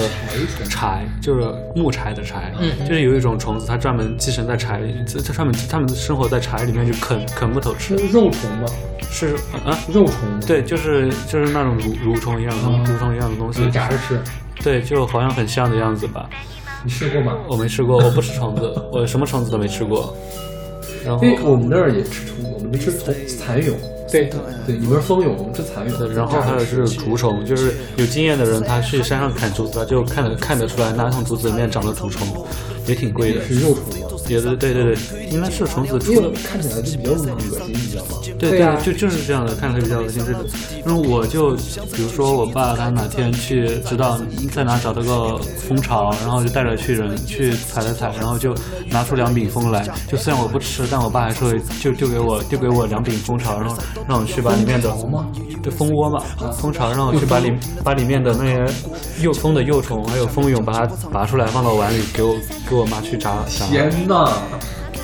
[0.70, 2.52] 柴，就是木柴的柴，
[2.86, 8.68] 就是有一种虫子，它专门寄生在柴里，它它专门它们生活在柴里面，就啃啃木头吃是，肉虫吗？
[9.10, 9.34] 是
[9.64, 9.76] 啊。
[9.92, 10.14] 肉虫？
[10.46, 14.20] 对，就是就是那种蠕蠕虫一样的哦蠕虫一样的东西就，炸着吃。
[14.62, 16.28] 对，就好像很像的样子吧。
[16.84, 17.38] 你吃过吗？
[17.48, 20.14] 我没吃过，我不吃虫子， 我什么虫子都没吃过。
[21.04, 23.74] 然后因为我们那儿也吃虫子，我们吃虫蚕蛹。
[24.12, 24.30] 对，
[24.66, 26.06] 对，你们是蜂蛹，我们吃蚕蛹。
[26.08, 32.28] 然后还有就是竹虫，就是有经验的人，他去山上砍竹子，他就看得看得出来哪桶竹子里面长了竹虫，
[32.86, 33.42] 也挺贵的。
[33.44, 34.06] 是肉虫吗？
[34.28, 36.30] 也对对对对，应该是虫子出的。
[36.44, 37.34] 看起来就比较恶心，
[37.68, 38.18] 你知道吗？
[38.38, 40.22] 对对啊就就是这样的，看起来比较恶心。
[40.24, 40.44] 这个，
[40.84, 41.52] 然后我就
[41.92, 44.18] 比如说我爸他哪天去知道
[44.52, 48.54] 在哪找到个蜂巢，然后就带着去人去采了采，然后就
[48.90, 49.86] 拿出两柄蜂来。
[50.08, 53.76] 就虽然我不吃，但我爸还是会就丢给我丢给我两柄蜂巢，然后
[54.08, 54.90] 让我去把里面的
[55.70, 58.74] 蜂窝嘛，蜂巢让我去把里把里面的那些
[59.22, 62.34] 幼蜂的幼虫还有蜂蛹把它拔出来放到碗里给我
[62.68, 63.66] 给我妈去炸炸。
[63.66, 64.32] 天哪！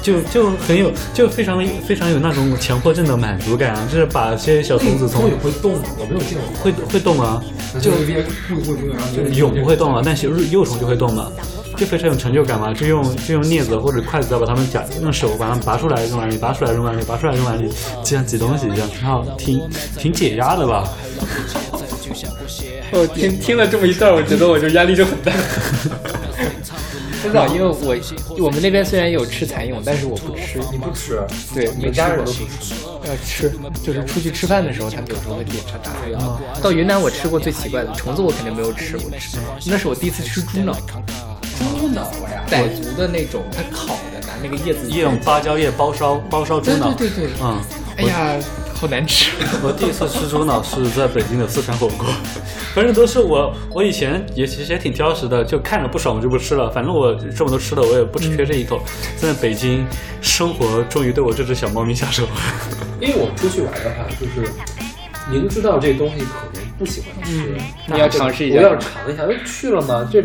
[0.03, 3.87] 就就很有，就非常非常有那种强迫症的满足感啊！
[3.93, 5.83] 就是把这些小虫子从蜂蛹会动吗？
[5.99, 6.49] 我没有见过。
[6.63, 7.43] 会会动啊，
[7.83, 11.31] 就一边不不不，然后就蛹不会动啊，但是幼虫就会动嘛，
[11.77, 12.73] 就非常有成就感嘛。
[12.73, 17.69] 就用就用镊子或者筷子把它们夹，用手把它们拔出来扔碗里，拔出来扔碗里，拔出来扔碗里，
[18.03, 19.69] 就像挤东西一样，挺好，挺
[19.99, 20.89] 挺解压的吧？
[22.93, 25.31] 我听听了这么一段，我觉得我就压力就很大。
[27.23, 27.97] 不知道，因为我
[28.47, 30.59] 我们那边虽然有吃蚕蛹，但是我不吃。
[30.73, 31.21] 你不吃？
[31.55, 32.75] 对，没吃过全家人都不吃。
[33.05, 33.53] 呃，吃
[33.83, 36.41] 就是出去吃饭的时候，他们有时候会点上炸羊。
[36.63, 39.11] 到云南我吃过最奇怪的虫子，我肯定没有吃过，
[39.67, 40.73] 那是我第一次吃猪脑，
[41.79, 42.45] 猪脑呀！
[42.51, 47.61] 傣族的那种，它烤的，拿那个叶子用芭蕉叶包烧包烧猪对脑，对对对，嗯。
[47.97, 48.35] 哎呀，
[48.81, 49.33] 好难吃。
[49.63, 52.07] 我第一次吃猪脑是在北京的四川火锅，
[52.75, 58.81] 反正都是我，我以前也其实也挺挑食的，就看着不爽我就不吃了，反正我这么多吃的我也不缺这一口。
[59.19, 59.87] 在北京
[60.23, 62.31] 生活终于对我这只小猫咪下手了。
[63.03, 64.51] 因为我们出去玩的话，就是
[65.31, 67.55] 明知道这东西可能不喜欢吃，
[67.87, 69.27] 那你要尝试一下我要尝一下。
[69.27, 70.23] 就去了嘛，这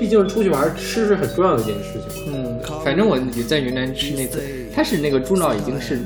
[0.00, 2.34] 毕竟出去玩，吃是很重要的一件事情。
[2.34, 4.42] 嗯，反正我在云南吃那次，
[4.74, 6.00] 它是那个猪脑已经是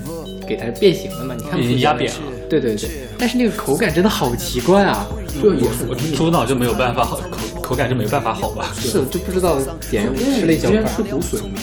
[0.56, 2.18] 给它变形了嘛，你看不出已经压扁了。
[2.48, 5.06] 对对对，但是那个口感真的好奇怪啊！
[5.42, 8.70] 就也是我猪脑就没有办法好，口口感就没办法好吧？
[8.78, 9.58] 是，我就不知道
[9.90, 10.96] 点吃了一小块之前。
[10.96, 11.58] 吃骨髓吗？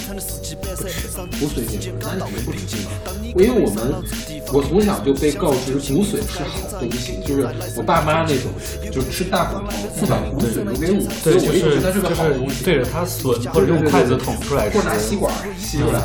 [0.75, 0.97] 不吃，
[1.39, 2.89] 骨髓也不吃，咱老没不吃吗？
[3.23, 3.93] 因为我们
[4.51, 7.47] 我从小就被告知骨髓是好东西，就是
[7.77, 8.49] 我爸妈那种，
[8.91, 9.65] 就是吃大骨头
[9.99, 12.63] 不把骨髓留给我，所以我一直觉得它是个好东西。
[12.65, 14.83] 对着它吮，或者用筷子捅出来吃或。
[14.83, 16.01] 者拿吸管吸出来。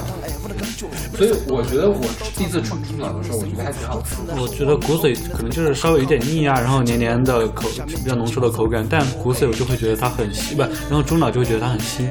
[1.17, 2.01] 所以我觉得我
[2.37, 4.35] 第一次吃猪脑的时候，我觉得还挺好吃的。
[4.40, 12.09] 我觉得骨髓可能就是稍微有点腻啊，然后黏黏的口比较浓稠的口感，但骨髓我就会觉得它很稀，不，然后猪脑就会觉得它很腥。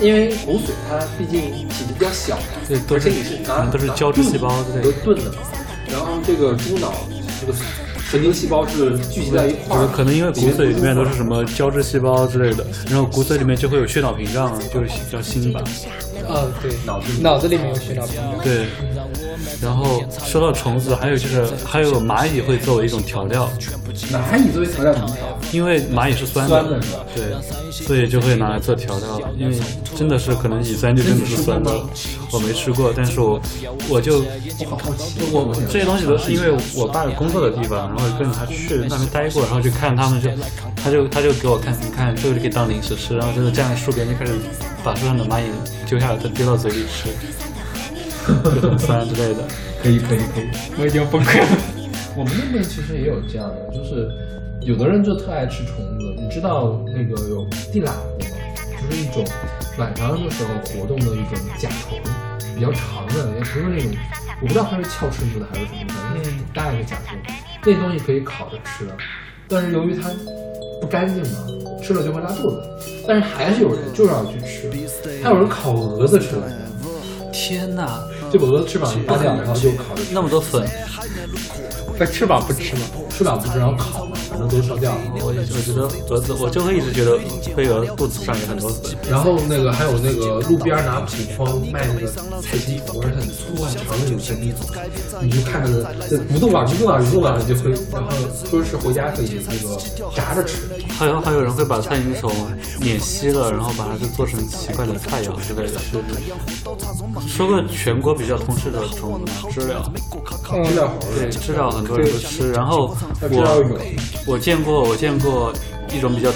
[0.00, 3.38] 因为骨髓它毕竟体积比较小嘛，对都是而且你是
[3.72, 5.32] 都是胶质细胞之类的都炖的。
[5.90, 6.92] 然后这个猪脑
[7.40, 7.54] 这个
[8.10, 15.62] 神经细胞是聚集在一块儿，就是可能因为骨髓里面都是什么胶质细胞之类的，然后骨髓里面就会有血脑屏障，就是比较腥吧。
[16.28, 18.38] 嗯，对，脑子里脑子里面有血脑屏障。
[18.42, 18.66] 对，
[19.60, 23.50] 然后说到虫子，还有就是还有蚂蚁会作为一种调料，
[24.10, 25.38] 蚂蚁作为调料怎么调？
[25.52, 27.04] 因为蚂蚁是酸的，酸的是吧？
[27.14, 27.24] 对，
[27.70, 29.20] 所以就会拿来做调料。
[29.38, 29.56] 因为
[29.96, 31.70] 真的是可能乙酸就真的是酸的，
[32.32, 33.40] 我没吃过，但是我
[33.88, 34.24] 我就
[35.32, 40.30] 我这些东西都是因为我爸工作的地方，然后跟着他去那边待过，然后就看他们就
[40.82, 44.32] 他就他就给我看，你看这个就可以当零食吃，然后真的站在树边就开始
[44.82, 45.44] 把树上的蚂蚁
[45.86, 47.10] 揪下来，再丢到嘴里吃，
[48.60, 49.42] 就很酸之类的。
[49.82, 51.46] 可以可以可以，我已经崩溃了。
[52.16, 54.10] 我们那边其实也有这样的，就是
[54.62, 56.14] 有的人就特爱吃虫子。
[56.18, 58.36] 你知道那个有地喇蛄吗？
[58.80, 59.24] 就是一种
[59.78, 62.00] 晚上的时候活动的一种甲虫，
[62.54, 63.92] 比较长的，也不是那种，
[64.40, 67.16] 我不知道它是翘翅目的还是什么，反正挺大一个甲虫。
[67.64, 68.88] 那东西可以烤着吃，
[69.46, 70.10] 但是由于它
[70.80, 71.38] 不干净嘛，
[71.82, 72.62] 吃了就会拉肚子。
[73.06, 74.70] 但是还是有人就是要去吃，
[75.22, 76.56] 还有人烤蛾子吃来着。
[77.32, 78.02] 天哪！
[78.32, 79.94] 就把蛾子翅膀拔掉，然后就烤。
[80.10, 80.66] 那么多粉，
[81.98, 82.82] 那翅膀不吃吗？
[83.10, 85.00] 翅膀不吃，然后烤嘛，反正都烧掉了。
[85.20, 87.18] 我我觉得蛾子，我就会一直觉得
[87.54, 88.96] 飞蛾肚子上有很多粉。
[89.08, 92.06] 然后那个还有那个路边拿捕筐卖那个
[92.42, 94.52] 菜鸡我，是很粗很长的那种菜鸡，
[95.22, 98.10] 你就看着这不动了，不动了，不动了，就会，然后
[98.50, 99.76] 说是回家可以那个
[100.14, 100.62] 炸着吃。
[100.98, 102.32] 还有还有人会把菜蝇手
[102.80, 105.78] 碾稀了，然后把它就做成奇怪的菜肴之类的。
[105.78, 109.90] 是说个全国比较通吃的虫子，知了。
[110.64, 112.50] 知了对，知了很多人都吃。
[112.52, 112.96] 然后
[114.25, 115.52] 我我见过我见过
[115.94, 116.30] 一种比较，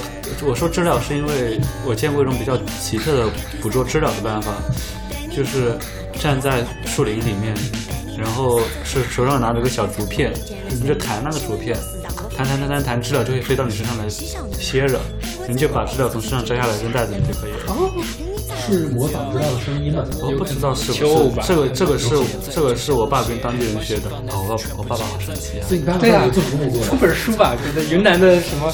[0.47, 4.53] 我说知了是因为我见过一种比较奇特的捕捉知了的办法，
[5.35, 5.77] 就是
[6.19, 7.53] 站在树林里面，
[8.17, 10.33] 然后是手上拿着个小竹片，
[10.69, 11.77] 你就弹那个竹片，
[12.37, 15.01] 弹弹弹弹弹，知了就会飞到你身上来歇着，
[15.49, 18.30] 你就把知了从身上摘下来扔袋子里就可以了。
[18.71, 20.05] 是模仿不到的声音吗？
[20.23, 21.05] 我不知道是不是
[21.47, 22.09] 这个这个是
[22.51, 24.11] 这个是我爸跟当地人学的。
[24.29, 25.99] 哦，我我爸爸好神奇啊！
[26.01, 28.73] 对啊，出本书吧，就是云南的什么？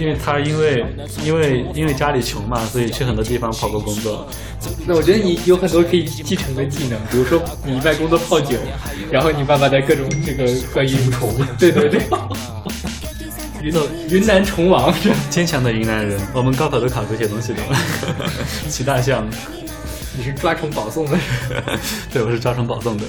[0.00, 0.84] 因为他因为
[1.24, 4.26] 因为因为家里穷嘛，所以去很多地方跑过工作。
[4.86, 8.56] 那我觉得你有很多可以继承的技能，比如说你外公的泡酒，
[9.10, 12.00] 然后你爸爸的各种这个关于 虫，对对对。
[13.62, 14.92] 云南云南虫王，
[15.28, 17.58] 坚强的云南人，我们高考都考这些东西的。
[18.68, 19.28] 骑大象，
[20.16, 21.18] 你是抓虫保送的？
[22.12, 23.04] 对，我是抓虫保送的。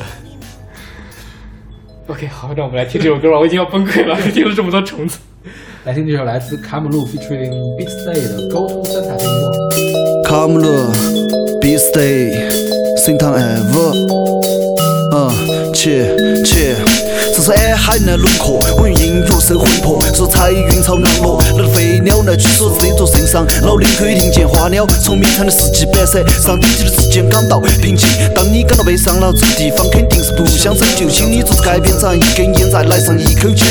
[2.08, 5.18] OK，好，让我们来听这首歌吧，我已经要崩溃了， 听了这么多虫子。
[5.86, 9.50] 来听这首来自卡姆路 featuring Beat Stay 的《沟通三塔静默》。
[10.24, 10.68] 卡姆路
[11.62, 12.50] ，Beat Stay，
[13.04, 13.94] 盛唐 ever，
[15.14, 16.76] 嗯，切切。
[17.44, 20.00] 这是洱海的轮廓，我用音乐收魂魄。
[20.14, 28.08] 说彩云朝南落，那飞鸟来居所在这座圣上，老林可以听见花鸟从鸣蝉的四季摆设，上顶级的时间感到平静。
[28.36, 33.66] 当你感到悲伤了，这地方肯定是不想走，就，请你做出改变，尝一根烟，再来上一口酒。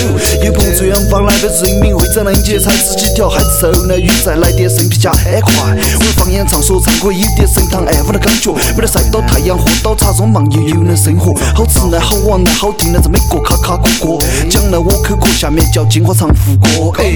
[1.11, 5.53] 方来的人民会在南街踩死几条孩子受了雨，再来点生皮加安快。
[5.99, 17.03] 我用方言唱说唱可以有点盛唐安稳的感觉，没得晒到太阳，喝到茶中忙悠悠的生活，好吃呢，好玩呢，好听呢，在美国卡卡过过，讲了我口渴，下面叫金花唱副歌。
[17.03, 17.13] 哎。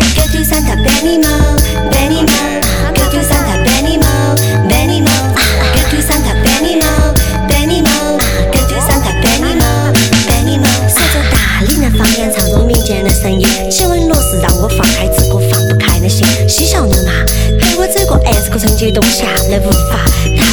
[13.24, 16.26] 声音，气温落是让我放开自个放不开的心。
[16.46, 17.24] 嬉笑怒骂，
[17.58, 20.04] 陪我走过 S 个成绩动下来无法。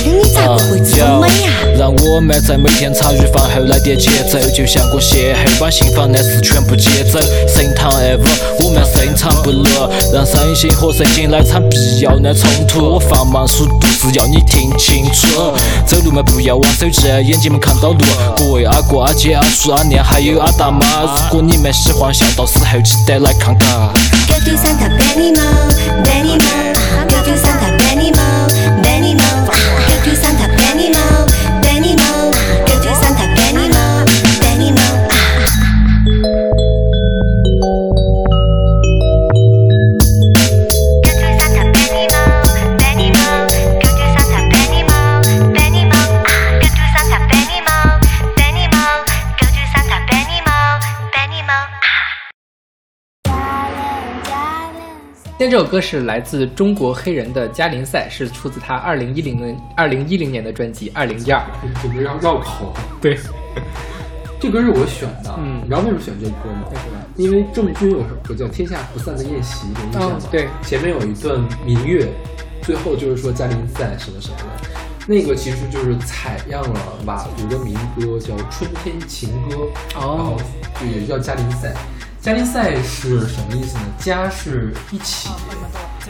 [0.04, 1.52] 你咋不会这么美呀？
[1.78, 7.20] 让我们在每天茶余饭后来点节奏，就像个邂逅，把心房的事全部接走。
[7.48, 8.28] 盛唐 ever，
[8.60, 9.66] 我们深藏不露，
[10.14, 12.94] 让身心和神经来场必要的冲突。
[12.94, 15.54] 我放慢速度是要你听清楚，
[15.86, 18.00] 走路们不要玩手机，眼睛们看到路。
[18.36, 23.70] 各位阿哥、阿姐、阿叔、阿娘，还有阿大妈，如果你们喜欢笑，到时候记得来看看。
[55.42, 61.40] 现在这首歌是来自中国黑人的加林赛，是出自他二零一零年二零一零年的专辑《二零一二》。
[61.82, 62.72] 简直要绕口。
[63.02, 63.18] 对，
[64.40, 66.68] 这歌是我选的，嗯你知道为什么选这歌吗？
[67.16, 70.18] 因为郑钧有首歌叫《天下不散的宴席》，有印象吗？
[70.22, 72.08] 嗯对前面有一段民乐，
[72.62, 79.56] 最后就是说嘉林赛什么什么的，那个其实就是采样了佤族的民歌，叫《春天情歌》，
[79.96, 80.38] 然后
[80.80, 81.74] 就也叫嘉林赛。
[82.22, 83.84] 嘉陵赛是什么意思呢？
[83.97, 85.30] 家是一起，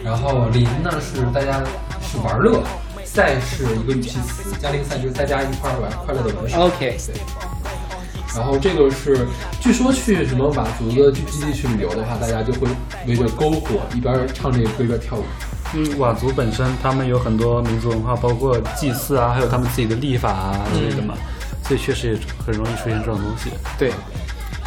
[0.04, 1.64] 然后林呢是大家
[2.02, 2.62] 是玩乐，
[3.06, 6.66] 赛是一个语气词，嘉陵赛就是大家一块儿玩快乐的玩耍。
[6.66, 7.16] OK，对。
[8.36, 9.26] 然后这个是，
[9.62, 12.68] 据说去什么佤族的聚集地去旅游的话，大家就会
[13.08, 15.24] 围着篝火一边唱这个歌一边跳舞。
[15.74, 21.14] 因为，佤族本身他们有很多民族文化，包括祭祀啊，还有他们自己的历法啊之类的嘛。
[21.64, 23.50] 所以确实也很容易出现这种东西。
[23.78, 23.94] 对，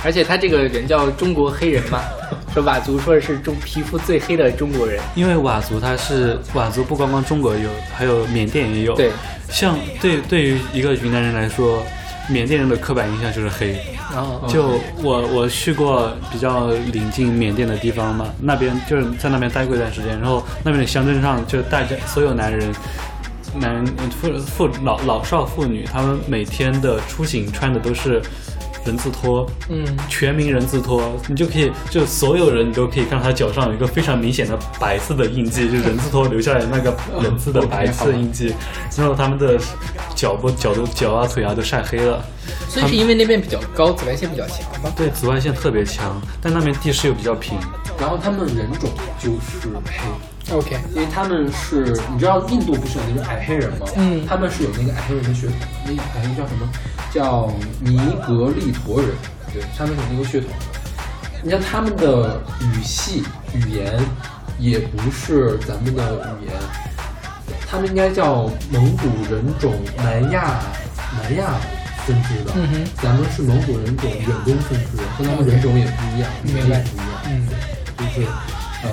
[0.05, 2.01] 而且他这个人叫中国黑人嘛，
[2.53, 5.01] 说佤族说的是中皮肤最黑的中国人。
[5.15, 8.95] 因为佤族他是佤族，不光光中国有，还有缅甸也有。
[8.95, 9.11] 对，
[9.49, 11.83] 像对对于一个云南人来说，
[12.29, 13.77] 缅甸人的刻板印象就是黑。
[14.13, 22.73] 然后就我我去过比较临近缅甸的地方嘛，那边就是在那边待过一段时间，然后那边的乡镇上就大家所有男人。
[23.57, 23.87] 男
[24.21, 28.21] 妇妇老老少妇女，他们每天的出行穿的都是
[28.85, 38.55] 人字拖，嗯，全民人字拖，你就可以就所有人你都可以看他脚上有一个非常明显的白色的印记，就人字拖留下来那个人字的白色印记，
[38.97, 39.59] 然后他们的
[40.15, 42.25] 脚部脚都脚啊腿啊都晒黑了，
[42.69, 44.93] 所以是因为那边比较高，紫外线比较强吗？
[44.97, 47.59] 对，紫外线特别强，但那边地势又比较平，
[47.99, 50.55] 然后他们人种就是黑。
[50.55, 53.87] OK，因为他们是，你知道印度不是有那种矮黑人吗？
[53.97, 56.69] 嗯他们是有那个矮黑人的血统，那个矮黑人叫什么？
[57.11, 59.11] 叫尼格利陀人，
[59.53, 60.57] 对，他们是那个血统的。
[61.43, 63.23] 你像他们的语系
[63.55, 63.99] 语言
[64.59, 66.55] 也不是咱们的语言，
[67.67, 70.61] 他们应该叫蒙古人种南亚
[71.23, 71.55] 南亚
[72.07, 77.49] 分支的，嗯哼咱们是蒙古人种远东分支，和他们人种也不一样，语言明白也不一样，嗯
[77.97, 78.27] 就是
[78.85, 78.91] 呃，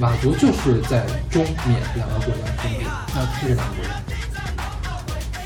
[0.00, 2.80] 佤族就是在中缅两个国家分布，
[3.14, 3.90] 那这是两个国家。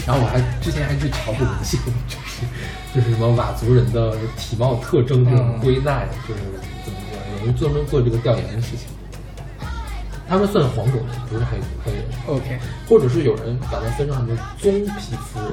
[0.06, 2.46] 然后我还之前还去查过文献，就是
[2.94, 6.40] 就是什么佤族人的体貌特征这种归纳呀，就是
[6.84, 8.86] 怎么说，有人专门做这个调研的事情。
[10.28, 12.58] 他们算黄种人，不是黑黑人，OK，
[12.88, 15.52] 或者是有人把它分成什么棕皮肤人，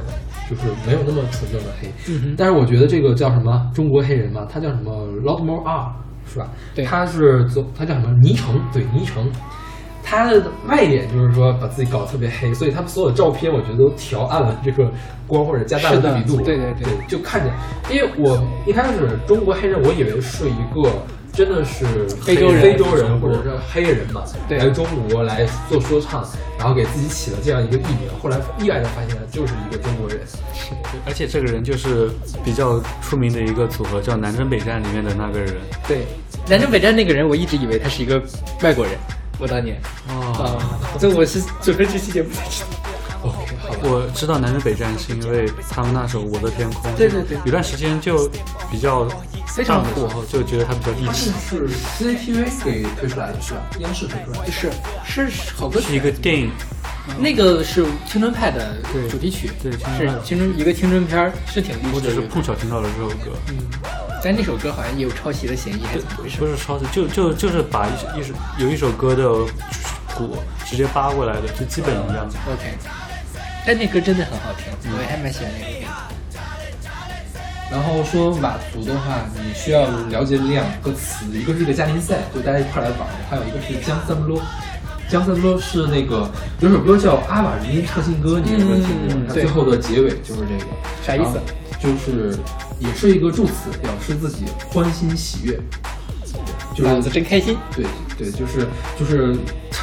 [0.50, 1.88] 就是没有那么纯正的黑。
[2.10, 5.92] 嗯哼但是我觉得这个叫什么中国黑人嘛，他叫什么 Lotmore R
[6.28, 6.48] 是吧？
[6.76, 9.32] 对他是走他叫什么倪橙，对倪橙。
[10.08, 14.88] 他的卖点就是说把自己搞得特别黑，所以他们所有的照片我觉得都调暗了这个
[15.26, 16.36] 光或者加大了对比度。
[16.44, 17.52] 对对对对，就看着，
[17.92, 20.92] 因为我一开始中国黑人，我以为是一个
[21.36, 21.86] 真的是
[22.24, 26.26] 非洲人非洲人或者是黑人嘛，对来中国来做说唱，
[26.58, 30.20] 然后给自己起了这样一个艺名，后来意外的发现他就是一个中国人。
[31.06, 32.10] 而且这个人就是
[32.44, 35.56] 比较出名的一个组合，叫南征北战里面的那个人。
[35.88, 36.06] 对，
[36.48, 38.22] 南征北战那个人，我一直以为他是一个
[38.62, 38.96] 外国人，
[39.38, 39.78] 我当年
[40.08, 40.58] 哦，
[40.94, 42.68] 啊，所以我是准备这期节目才知道。
[43.26, 43.80] OK，好吧。
[43.84, 48.30] 我知道南征北战是因为他们那首《我的天空》，对对对有段时间就
[48.72, 49.08] 比较
[49.56, 51.70] 非常火就觉得他比较励志是。
[51.98, 53.62] CCTV 给推出来的是吧？
[53.80, 54.52] 央视推出来的。
[54.52, 54.70] 是
[55.30, 56.52] 是好歌曲，是一个电影，
[57.18, 58.76] 那个是青春派的
[59.10, 62.28] 主题曲，对青春是青春一个青春片儿，是挺励我只是志的乐队。
[62.28, 63.56] 碰巧听到了这首歌，嗯，
[64.22, 66.46] 但那首歌好像也有抄袭的嫌疑，还是怎么回事不？
[66.46, 69.24] 是抄袭，就就就是把一首一首有一首歌的
[70.14, 70.36] 鼓
[70.66, 72.28] 直接扒过来的，就基本一样。
[72.46, 72.74] OK，
[73.66, 75.94] 但那歌真的很好听，我也还蛮喜欢那个歌。
[77.72, 84.42] 然后说佤族的话，你需要了解两个词，一个是这个嘉年赛，就大家一块儿来玩的；还有一个是江三不落。
[85.10, 89.28] 江三不落是那个有首歌叫《阿瓦人民唱新歌》，你有没有听过？
[89.28, 90.72] 它最后的结尾就是这个，
[91.06, 91.40] 啥意思
[91.80, 92.38] 就是
[92.80, 95.60] 也是一个助词，表示自己欢欣喜悦。
[96.76, 97.86] 就是真开心，对
[98.18, 98.68] 对，就是
[99.00, 99.34] 就是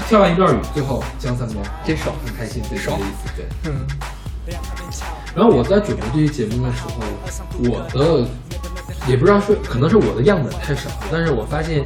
[0.07, 2.15] 跳完一段雨，最后江三不落，真爽。
[2.27, 3.47] 很开心，对，这个意思，对。
[3.65, 3.73] 嗯，
[5.35, 6.93] 然后我在准备这期节目的时候，
[7.71, 8.29] 我的
[9.09, 11.85] 也不知道是可能是我的样本太少，但是我发现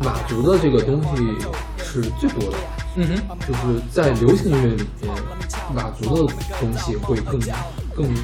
[0.00, 1.36] 佤族的这个东西
[1.82, 2.56] 是最多的，
[2.96, 5.14] 嗯哼，就是在流行音乐里面，
[5.74, 7.40] 佤族的东西会更
[7.94, 8.14] 更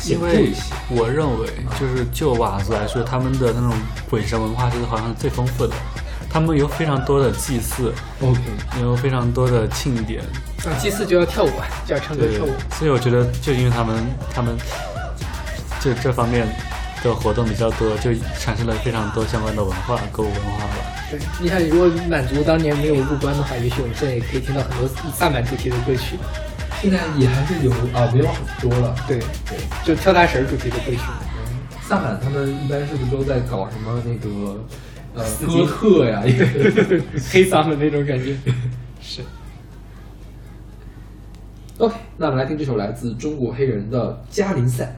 [0.00, 0.62] 显因为著一些。
[0.90, 1.46] 我认为，
[1.78, 3.72] 就是就佤族来说，他们的那种
[4.10, 5.74] 鬼神文化是好像是最丰富的。
[6.32, 8.40] 他们有非常多的祭祀，OK，
[8.80, 10.22] 有非常多的庆典，
[10.64, 14.02] 啊，祭祀就要跳舞啊，就要唱歌跳舞。，所以我觉得就因为他们
[14.32, 14.56] 他们
[15.78, 16.46] 就这方面
[17.04, 20.74] 的活动比较多，就产生了非常多相关的文化，歌舞文化吧。
[21.10, 26.16] 对，你看，如果满族当年没有入关的话，也许我们现在也可以听到很多萨满主题的歌曲。
[26.80, 28.94] 现在也还是有啊，没有很多了。
[29.06, 30.98] 对对，就跳大神主题的歌曲。
[31.86, 34.58] 萨满他们一般是不是都在搞什么那个
[35.14, 36.22] 呃哥特呀？
[37.32, 38.36] 黑桑的那种感觉。
[39.00, 39.22] 是。
[41.78, 44.94] OK，那我们来听这首来自中国黑人的《嘉陵赛》。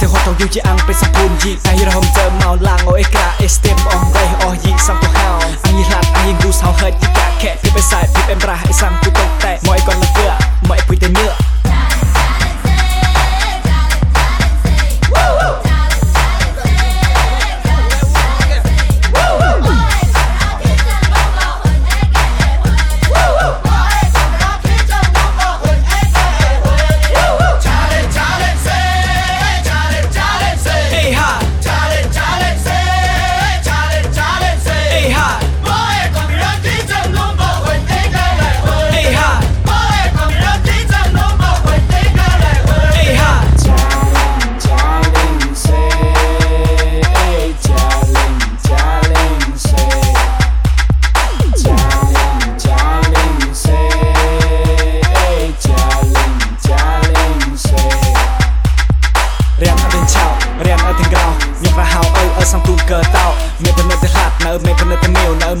[0.00, 5.28] ទៅហត់ទៅយូជាអង្គពេលសំពូនយីអាយរហមចើមកឡាងអេកាអេស្ទេមអងវៃអស់យីសំទៅហៅ
[5.66, 10.18] អញឡាត់អញគូសហៅហិតយីកាខែពីបេសាយពីបេមរ៉ាអេសំគូតុកតែមកអីកនលក
[10.68, 11.47] មកអីពុយតែញើ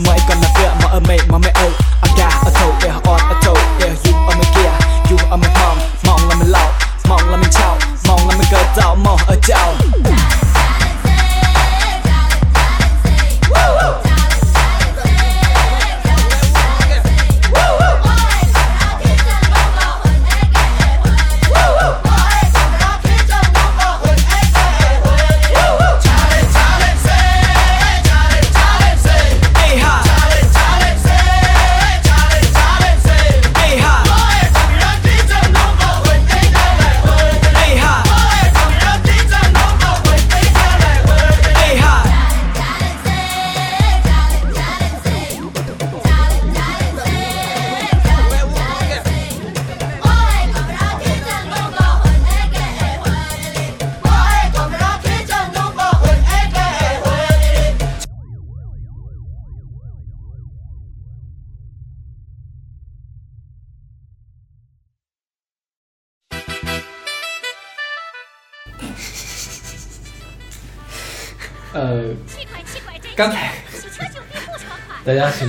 [0.02, 0.47] mic, I'm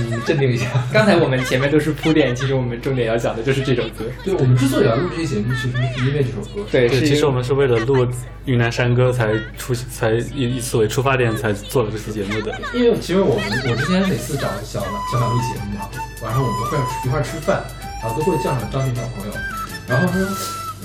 [0.04, 0.66] 大家请镇定一下。
[0.92, 4.04] 刚才我们前面都是铺垫，其实我们重点要讲的就是这首歌。
[4.24, 6.66] 对我们之所以要录这期节目，其实是因为这首歌。
[6.70, 8.06] 对，对，其实我们是为了录
[8.46, 12.58] 云南山歌才出才以以此为出发点才做了这期节目的。
[12.74, 14.80] 因为其实我们我之前每次找小
[15.12, 15.88] 小马录节目嘛，
[16.22, 17.62] 晚上我们会一块儿吃饭，
[18.02, 19.32] 然后都会叫上张俊小朋友，
[19.86, 20.20] 然后说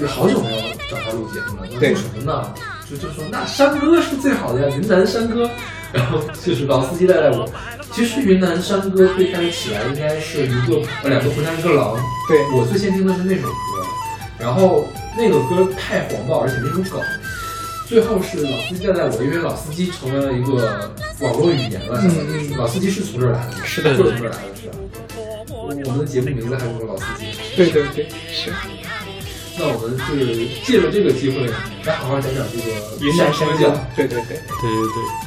[0.01, 2.53] 有好久没有找他录节目了，对录什么呢？
[2.89, 5.49] 就就说那山歌是最好的呀，云南山歌。
[5.93, 7.49] 然后就是老司机带带我。
[7.91, 13.53] 其实云南山歌最开始起来应该是一个呃两个和尚一个狼，对我最先听的是那首歌，
[14.37, 14.85] 然后
[15.17, 17.01] 那个歌太黄暴，而且那种梗。
[17.87, 22.01] 最后是老司机带带我，因为老司机成为了一个网络语言了。
[22.01, 24.75] 相当于老司机是从这儿来的，是的就是从这儿来的，是吧？
[25.49, 27.25] 我我们的节目名字还是个老司机。
[27.55, 28.51] 对对对，是
[29.57, 31.45] 那我们就是借着这个机会，
[31.85, 33.79] 来好好讲讲这个云南山歌歌。
[33.95, 35.24] 对对对，对对对。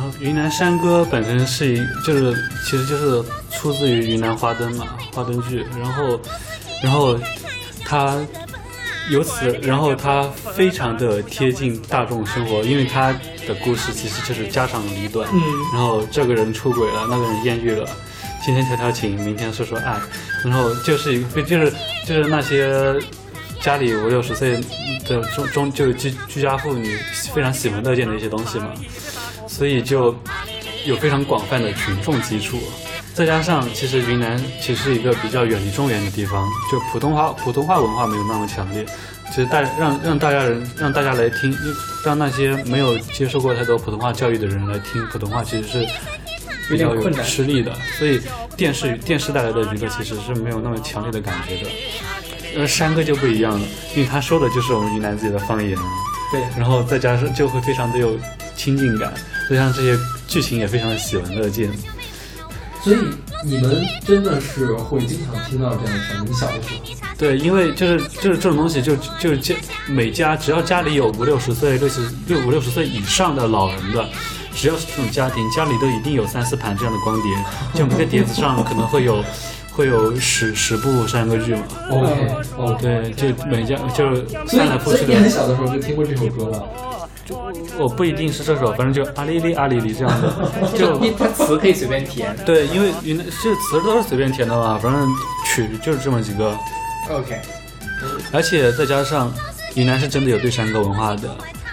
[0.00, 2.34] 然后云南山歌本身是一，就是
[2.64, 5.66] 其实就是出自于云南花灯嘛，花灯剧。
[5.78, 6.18] 然后，
[6.82, 7.18] 然后
[7.84, 8.16] 它
[9.10, 10.22] 由此，然后它
[10.54, 13.12] 非常的贴近大众生活，因为它
[13.46, 15.28] 的故事其实就是家长里短。
[15.34, 15.42] 嗯
[15.74, 17.86] 然后这个人出轨了，那个人艳遇了，
[18.42, 20.00] 今天调调情，明天说说爱，
[20.42, 21.70] 然后就是一个就是
[22.06, 22.98] 就是那些
[23.60, 24.58] 家里五六十岁
[25.06, 26.96] 的中中就是居居家妇女
[27.34, 28.72] 非常喜闻乐见的一些东西嘛，
[29.60, 30.16] 所以就
[30.86, 32.58] 有非常广泛的群众基础。
[33.12, 38.86] 再加上，其实云南其实是一个比较远离中原的地方，就普通话普通话文化没有那么强烈。
[39.28, 41.54] 其实大让让大家人让大家来听，
[42.06, 45.86] 让那些没有接受过太多普通话教育的人来听普通话，其实是
[46.70, 47.70] 比较有吃力的。
[47.98, 48.18] 所以
[48.56, 51.70] 电视电视带来的娱乐其实是没有那么强烈的感觉的。
[52.56, 55.76] 呃，山歌就不一样了，因为他说的就是我们云南自己的方言，
[56.32, 58.18] 对，然后再加上就会非常的有
[58.56, 59.12] 亲近感，
[59.50, 59.98] 再加上这些
[60.28, 61.68] 剧情也非常的喜闻乐见。
[62.82, 62.96] 所以
[63.44, 66.26] 你们真的是会经常听到这样的声音。
[66.30, 69.54] 你小的时候，对，因为就是就是这种东西就，就是家
[69.88, 74.08] 每家只要家里有五六十岁、六十六五六十岁以上的老人的，
[74.54, 77.36] 只要是这种家庭，家里都一定有三四盘这样的光碟，
[77.74, 79.22] 就每个碟子上可能会有
[79.72, 81.62] 会有十十部山歌剧嘛。
[81.90, 84.14] OK，哦，对，就每家就
[84.46, 85.28] 翻来覆去所以你很。
[85.28, 86.66] 小的时候就听过这首歌了。
[87.78, 90.32] 我不一定是这首，反正就阿里里阿里里这样的，
[90.76, 92.36] 就它词可以随便填。
[92.44, 95.08] 对，因为云南这词都是随便填的嘛，反正
[95.46, 96.56] 曲就是这么几个。
[97.10, 97.38] OK，
[98.32, 99.32] 而且再加上
[99.74, 101.28] 云南是真的有对山歌文化的，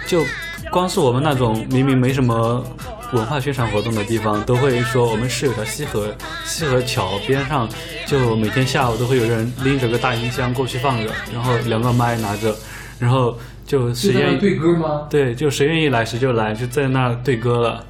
[0.05, 0.23] 就
[0.71, 2.65] 光是我们那种明明没什么
[3.13, 6.07] 文化宣传活动的地方，都会说我们是有条西河，
[6.45, 7.69] 西河桥边上，
[8.05, 12.55] 就每天下午都会有人拎着个大音箱过去放着，然后两个麦拿着，
[12.99, 13.37] 然后
[13.67, 15.07] 就谁愿意对歌吗？
[15.09, 17.85] 对，就谁愿意来谁就来，就在那儿对歌了。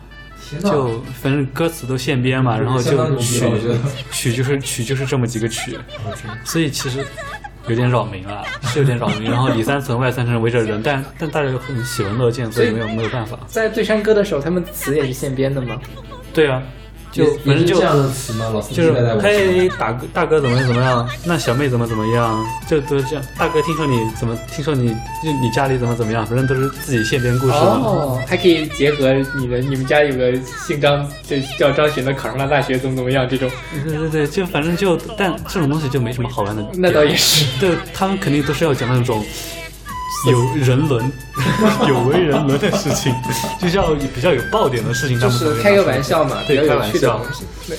[0.64, 3.44] 就反正歌词都现编嘛，然后就曲
[4.12, 5.78] 曲就是曲就是这么几个曲，
[6.46, 7.06] 所以其实
[7.68, 9.30] 有点扰民了，是有点扰民。
[9.30, 13.38] 然后里三层外三层围着人，但但大家又很喜闻乐见，所以没有没有办法。
[13.46, 15.78] 在对山歌的时候，他们词也是现编的吗？
[16.34, 16.64] 对啊，
[17.18, 18.46] 就反正就是这样的词吗？
[18.54, 18.94] 老师就是。
[19.22, 21.08] 嘿，大哥大哥怎么怎么样？
[21.26, 22.46] 那小妹怎么怎么样？
[22.68, 23.26] 就都是这样。
[23.38, 24.38] 大哥听说你怎么？
[24.52, 24.90] 听说你
[25.24, 26.26] 就你家里怎么怎么样？
[26.26, 27.58] 反正都是自己现编故事嘛。
[27.84, 30.34] 哦，还可以结合你的，你们家有个
[30.68, 33.50] 姓张，就叫张璇的，考上了大学，怎么怎么样这种。
[33.84, 36.64] 对对对，就反正就，但这种东西就没什么好玩的。
[36.76, 39.26] 那倒也是，对他们肯定都是要讲那种
[40.30, 41.12] 有人伦、
[41.88, 43.14] 有为人伦的事情，
[43.62, 43.84] 就像
[44.16, 47.22] 比较有爆点的事情，就是开个玩笑嘛，对，开玩笑。
[47.68, 47.78] 对，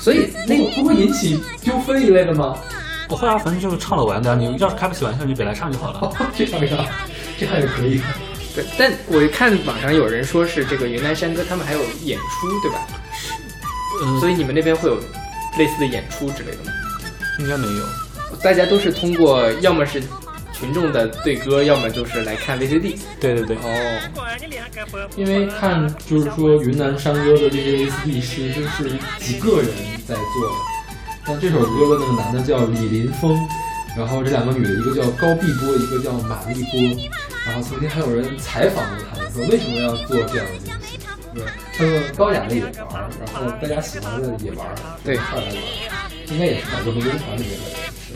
[0.00, 2.56] 所以那个不会引起纠纷一类的吗？
[3.08, 4.36] 不会啊，反正就是唱了玩的啊。
[4.36, 6.12] 你要是开不起玩笑，你本来唱就好了。
[6.36, 6.86] 这样呀，
[7.38, 8.00] 这样也可以。
[8.54, 12.78] 对，但我看网上有人说是这个云南山歌，他们还有演出，对吧？
[14.02, 14.96] 嗯，所以你们那边会有
[15.58, 16.72] 类似的演出之类的吗？
[17.38, 17.84] 应该没有。
[18.42, 20.02] 大家都是通过要么是
[20.60, 22.98] 群众的对歌，要么就是来看 VCD。
[23.18, 24.00] 对对对，哦，
[25.16, 29.70] 因为看就是说云南山歌的这些 VCD 是就是几个人
[30.06, 30.54] 在做的。
[31.24, 33.38] 但这首歌的那个男的叫李林峰，
[33.96, 37.08] 然后这两个女的，一个叫高碧波，一个叫马丽波。
[37.46, 40.98] 然后曾经还有人采访过他们，说为什么要做这样的东西？
[41.34, 41.44] 对，
[41.76, 42.72] 他们高雅的也玩，
[43.32, 44.66] 然后大家喜欢的也玩，
[45.04, 45.54] 对一块儿来玩，
[46.28, 48.14] 应该也是搞这民乐团里面的人士。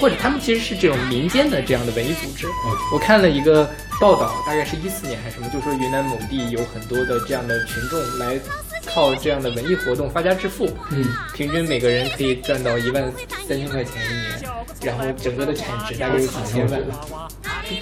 [0.00, 2.46] 或者他们其实是这种民间的这样的文艺组织。
[2.46, 3.68] 嗯我看了一个
[4.00, 8.38] 报道，大概是一四年还是什么，就说云南某地有很多的这样的群众来
[8.86, 11.04] 靠这样的文艺活动发家致富，嗯，
[11.34, 13.12] 平均每个人可以赚到一万
[13.46, 14.52] 三千块钱一年，
[14.82, 16.80] 然后整个的产值大概有几千万。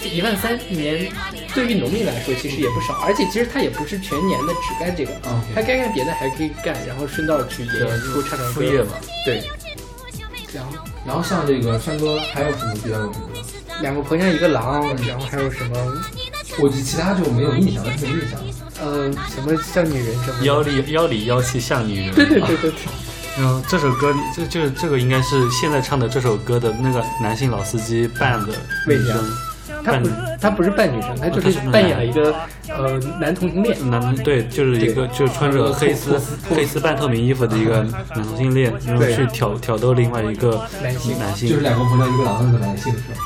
[0.01, 1.13] 这一万三一年，
[1.55, 8.95] 对于农民来说其实也不少，而且其实他也不是全年的只干这个，OK 他该干别的还可以干，然后顺道去演演出、唱唱歌副业嘛。
[9.25, 9.45] 对，
[10.53, 10.73] 然后
[11.07, 13.81] 然后像这个山哥还有什么比较有名的？
[13.81, 16.03] 两个婆娘一个狼，然后还有什么
[16.59, 18.41] 我其他就没有印象了，没有印象。
[18.87, 22.15] 呃什么像女人什么妖里妖里妖气像女人。
[22.15, 22.71] 对对对对。
[22.71, 22.73] 对，
[23.39, 28.55] 然后这首歌里，这就是这个应该是现在唱的这首歌的那个男性老司机扮的
[28.87, 29.25] 女生，
[29.85, 30.09] 他不
[30.41, 32.35] 他不是扮女生，他就是扮演了一个
[32.69, 33.91] 呃男同性恋。
[33.91, 36.19] 男对，就是一个就是穿着黑丝
[36.49, 37.83] 黑丝半透明衣服的一个
[38.15, 41.19] 男同性恋，然后去挑挑逗另外一个男性。
[41.19, 43.21] 男性，就是两个碰到一个狼的那个男性是吧？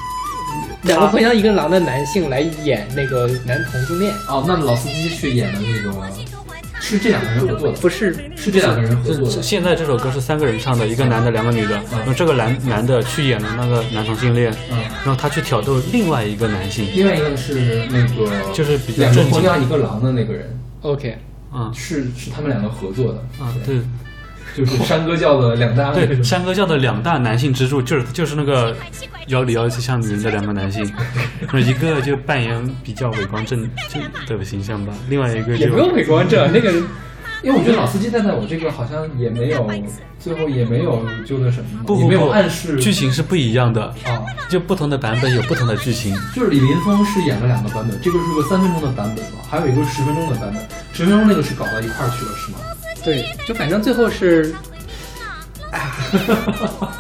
[0.85, 5.93] 两个婆娘一个狼的男性来演那个男同性恋，哦，那老司机去演的那个
[6.81, 9.43] 是这两个人合作的，不是是这两个人合作的。
[9.43, 11.79] 现在这首歌是三个人唱的，一个男的，两个女的。
[11.93, 19.31] 然后这个男男的去演了那个男同性恋，嗯，然后他去挑逗另外一个男性，另外一个是那个就是比较两个正经。
[19.31, 21.19] 婆娘一个狼的那个人，OK，
[21.53, 23.19] 嗯是是他们两个合作的。
[23.39, 23.77] 啊，对
[24.57, 28.77] 就是山歌教的两大那对，个山歌教的两大男性支柱就是就是那个
[29.29, 30.85] 妖里妖气像女人的两个男性，
[31.53, 33.69] 一个就扮演比较伟光正
[34.27, 36.73] 正的形象吧，另外一个就也不用伪光正，那个
[37.43, 39.71] 因为我觉得老司机站在我这个好像也没有，
[40.19, 44.21] 最后也没有就那什么，也没有不不不暗示剧情是不一样的，啊。
[44.51, 46.13] 就不同的版本有不同的剧情。
[46.35, 50.61] 就是李林峰是演了两个版本，这个是个三分钟的版本嘛，还有一个十分钟的版本。
[50.93, 52.59] 十分钟那个是搞到一块儿去了是吗？
[53.05, 54.55] 对，就反正最后是。
[55.71, 55.95] 啊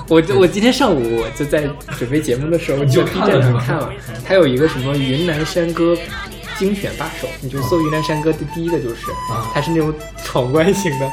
[0.06, 3.92] 我我今天上午我就在准备节目的时候，就 B 站上看了，
[4.24, 5.96] 它有一个什么云南山歌
[6.56, 9.92] 精选八首，你就搜云南山歌的第一个就是，啊它是那种
[10.24, 11.10] 闯关型的，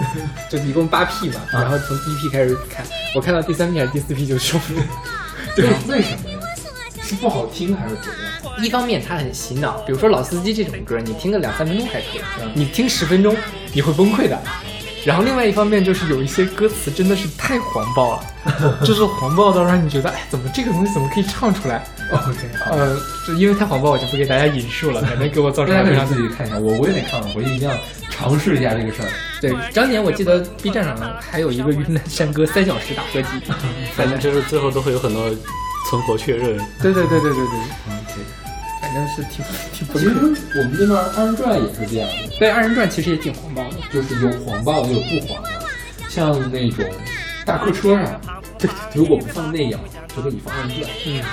[0.51, 2.85] 就一共八 P 嘛，然后从第一批开始看，
[3.15, 4.83] 我看到第三批还是第四批就收了。
[5.55, 6.37] 对，为什么呀？
[7.01, 8.63] 是不好听还是怎么样？
[8.63, 12.21] 一方面它很洗脑，比如说老司机这种歌，你听个两三分钟还可以，
[12.53, 13.35] 你听十分钟
[13.73, 14.39] 你会崩溃的。
[15.07, 21.81] 然后另外一方面就是有一些歌词真的是太黄暴了， 就是黄暴到让你觉得，哎，怎么这个东西怎么可以唱出来
[22.11, 27.73] ？OK，呃，就因为太黄暴，我就不给大家引述了，反正给我造成大家可以了自己看一下，我我也得看，我回去一定要
[28.09, 29.07] 尝试一下这个事儿。
[29.39, 29.55] 对。
[29.73, 33.29] 当年我记得 B 站上还有一个云南山歌三小时大合集，
[33.95, 35.29] 反正就是最后都会有很多
[35.89, 36.57] 存活确认。
[36.81, 38.21] 对对对对对对，OK，
[38.81, 40.15] 反正是挺挺崩其实。
[40.59, 45.49] 我们这边二人转也是这样的，对二人转其实也挺黄暴的，就是有黄暴的，有不黄的。
[46.09, 46.85] 像那种
[47.45, 48.21] 大客车上，
[48.57, 49.79] 对，如果不放内养，
[50.15, 50.89] 就给你放二人转。
[51.05, 51.23] 嗯，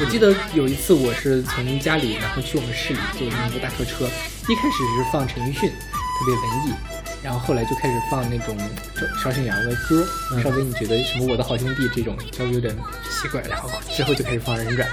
[0.00, 4.06] 我记得有一次我是从家里然后去我们市里坐那个大客车，
[4.48, 6.74] 一开始是放陈奕迅，特别文艺，
[7.22, 8.56] 然后后来就开始放那种
[8.94, 10.06] 邵邵信阳的歌，
[10.42, 12.76] 稍微你觉得什么我的好兄弟这种稍微有点
[13.10, 14.88] 奇怪，然后之后就开始放人转，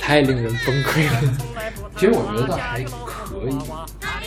[0.00, 1.20] 太令人崩溃了。
[1.96, 3.54] 其实我觉得倒还可以，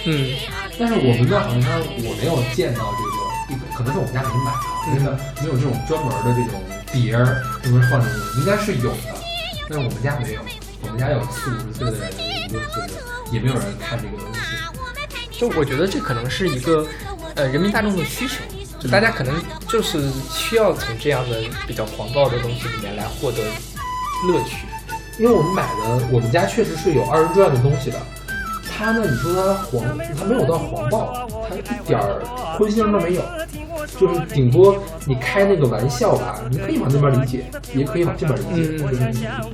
[0.05, 0.38] 嗯，
[0.78, 6.61] 但是我们那好像我没有见到这个，可能是我们家没买啊，真的没有这种专门的这种
[6.91, 9.17] 碟儿，专门放这种东西，应该是有的，
[9.67, 10.41] 但是我们家没有。
[10.86, 12.11] 我们家有四五十岁的人，
[12.49, 12.97] 五六十岁的人，
[13.32, 14.39] 也没有人看这个东西。
[15.32, 16.86] 就我觉得这可能是一个
[17.36, 18.36] 呃人民大众的需求，
[18.80, 19.34] 就大家可能
[19.67, 23.39] 就是需要从这样的比较狂暴的东西里面来获得
[24.28, 24.67] 乐趣。
[25.20, 27.97] 因为我们买的，我们家确实是有二人转的东西的。
[28.76, 29.84] 它呢，你说它黄，
[30.18, 32.24] 它没有到黄暴，它一点儿
[32.57, 33.22] 荤腥都没有，
[33.99, 37.45] 就是顶多你开那个玩笑吧，你可以往那边理解，
[37.76, 38.95] 也可以往这边理解，就是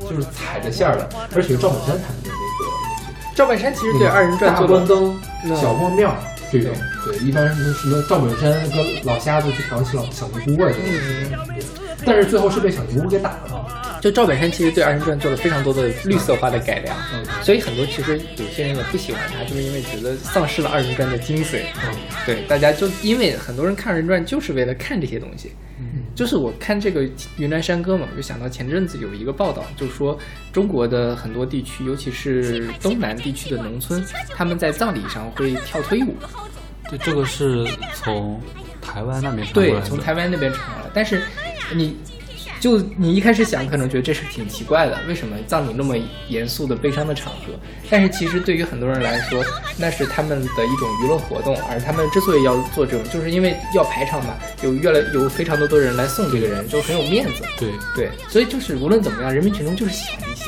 [0.09, 1.09] 就是踩着线儿的。
[1.35, 5.19] 而且赵本山弹的那个东西，赵本山其实对二人转大关灯、
[5.59, 6.15] 小光庙
[6.49, 6.71] 这种，
[7.03, 11.78] 对，一般什么什么赵本山跟老瞎子去调戏老小尼姑啊这种，
[12.09, 13.99] 但是最后是被小尼姑给打了。
[14.01, 16.95] 就赵本山其实对二人转做了非常多的绿色化的改良，
[17.43, 21.63] 所以很多其实有些人也不喜欢他，就是因为觉得丧失了二人转的精髓。
[21.85, 21.93] 嗯，
[22.25, 25.51] 对，大家就因为很多人看二人转就是为了看这些东西。
[25.79, 27.03] 嗯，就是我看这个
[27.35, 30.17] 云南山歌嘛，我就想到前阵子有一个报道，就说
[30.53, 36.15] 中国的很多地区，尤其是东南地区的农村，他们在葬礼上会跳推舞。
[36.89, 38.41] 对，这个是从
[38.93, 41.21] 台湾那边传过来对，从台湾那边传过来，但是
[41.73, 41.97] 你。
[42.59, 45.95] 就你一开始想，可能觉得这是挺奇怪的，为什么葬礼那么
[46.27, 47.53] 严肃的悲伤的场合？
[47.89, 49.41] 但是其实对于很多人来说，
[49.77, 57.45] 那是他们的一种娱乐活动，而他们之所以要做这种，就是因为要排场嘛，有越来有非常多的人来送这个人，就很有面子。
[57.57, 60.43] 对对，所以就是无论怎么样，人民群众就是喜欢这些，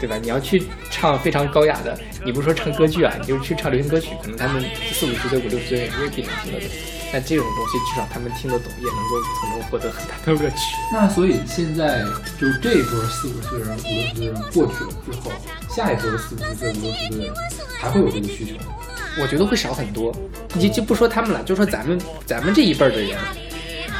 [0.00, 0.16] 对吧？
[0.22, 4.64] 你要去唱非常高雅的，你不是说唱歌剧啊，你就去唱流行歌曲，可能他们
[4.94, 6.68] 四五十岁、五六十岁未必能听得懂。
[7.12, 10.56] 那这种东西至少他们听得懂，也能够从中获得很大的乐趣。
[10.92, 12.02] 那所以现在
[12.40, 15.30] 就是这一波四五十岁的人、五六十岁的人过去了之后，
[15.68, 17.34] 下一波四五十岁、五六十岁的人
[17.78, 18.72] 还会有这个需求吗？
[19.20, 20.10] 我觉得会少很多。
[20.54, 23.18] 你就不说他们了，就说咱们咱们这一辈的人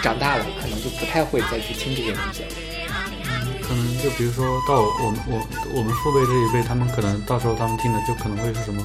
[0.02, 2.48] 长大了，可能就不太会再去听这些东西了。
[3.62, 5.46] 可能就比如说到我们我
[5.76, 8.82] 我们父辈这一辈，他们可能到时候他们听的就可能会是什么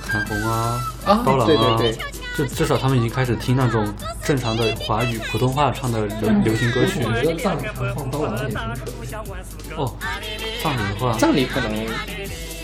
[0.00, 1.98] 韩红啊、啊刀郎啊，对对对，
[2.36, 7.00] 就至少他们已经开始听那种正常的华语普通话唱的流流行歌曲。
[7.04, 9.76] 我觉得葬礼上放刀郎也挺扯的。
[9.76, 9.96] 哦，
[10.62, 11.86] 葬礼的话，葬礼可能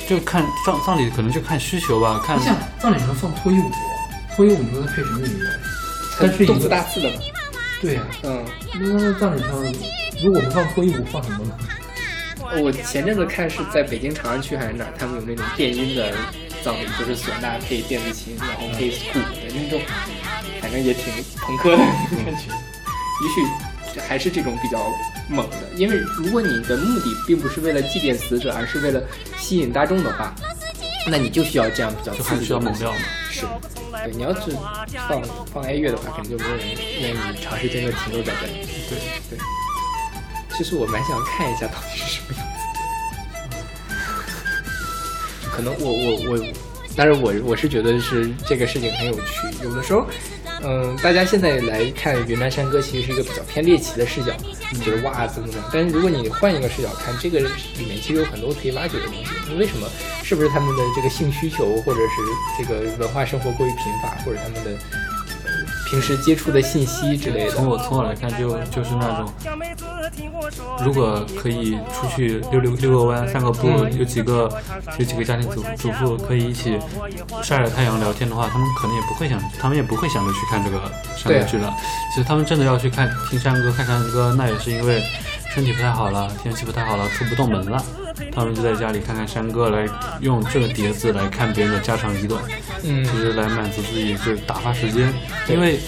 [0.08, 3.70] 就看葬葬礼可能就看需求吧，看你想葬礼上放脱衣舞，
[4.34, 5.46] 脱衣舞你说它配什么音乐？
[6.18, 7.16] 它是一动词个大次的嘛。
[7.80, 8.44] 对呀、嗯，
[8.74, 9.50] 那葬礼上
[10.24, 11.54] 如果不放脱衣舞，放什么呢？
[12.62, 16.12] 我前阵子看是在北京朝阳区还是哪儿，他们有那种电音的
[16.62, 19.80] 葬礼，就是唢呐配电子琴，然后配鼓的那种，
[20.60, 22.52] 反正也挺朋克的感觉。
[23.20, 24.78] 也许还是这种比较
[25.28, 29.02] 猛的，因为如果你的目的并不是为了祭奠死者，而是为了
[29.36, 30.34] 吸引大众的话，
[31.06, 32.98] 那你就需要这样比较就还刺激的东西需要猛料嘛。
[33.30, 33.40] 是，
[34.04, 34.52] 对，你要是
[35.08, 36.66] 放放哀乐的话，肯定就没有人
[37.00, 38.52] 愿意长时间的停留在这里。
[38.88, 38.98] 对
[39.30, 39.38] 对，
[40.56, 42.46] 其实我蛮想看一下到底是什么样
[45.58, 46.46] 可能我我我，
[46.94, 49.64] 但是我我是觉得是这个事情很有趣。
[49.64, 50.06] 有的时候，
[50.62, 54.32] 嗯，大家现在来看云南山歌，其实是一个比较偏猎奇的视角，
[54.86, 55.70] 就是哇怎么怎么样。
[55.74, 59.56] 但是如果你换一个视角看，这个里面其实有很多可以挖掘的东西。
[59.58, 59.88] 为什么？
[60.22, 64.78] 是不是他们的这个性需求，或者是这个文化生活过于贫乏，或者他们的、
[65.90, 67.52] 平时接触的信息之类的？
[67.52, 69.32] 从我从我来看就，就是那种，
[70.84, 74.52] 如果可以出去溜溜溜个弯、散个步，有几个
[74.98, 76.78] 有几个家庭主主妇可以一起
[77.42, 80.78] 晒晒太阳聊天的话，他们可能也不会想，他们也不会想着去看这个
[81.16, 81.74] 山歌剧了。
[82.14, 85.02] 其实他们真的要去看听山歌、看山歌，那也是因为
[85.54, 87.82] 身体不太好了，天气不太好了，出不动门了。
[88.32, 89.88] 他们就在家里看看山歌，来
[90.20, 92.42] 用这个碟子来看别人的家长里短，
[92.84, 95.12] 嗯其实来满足自己，就是打发时间。
[95.48, 95.78] 因为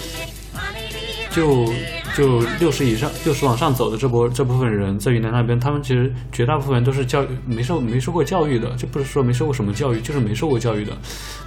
[1.31, 1.73] 就
[2.17, 10.93] 就六十以上、六十往上走的这波这部分人，在云南那边，他们其实绝大部分人都是教育没受没受过教育的，就不是说没受过什么教育，就是没受过教育的。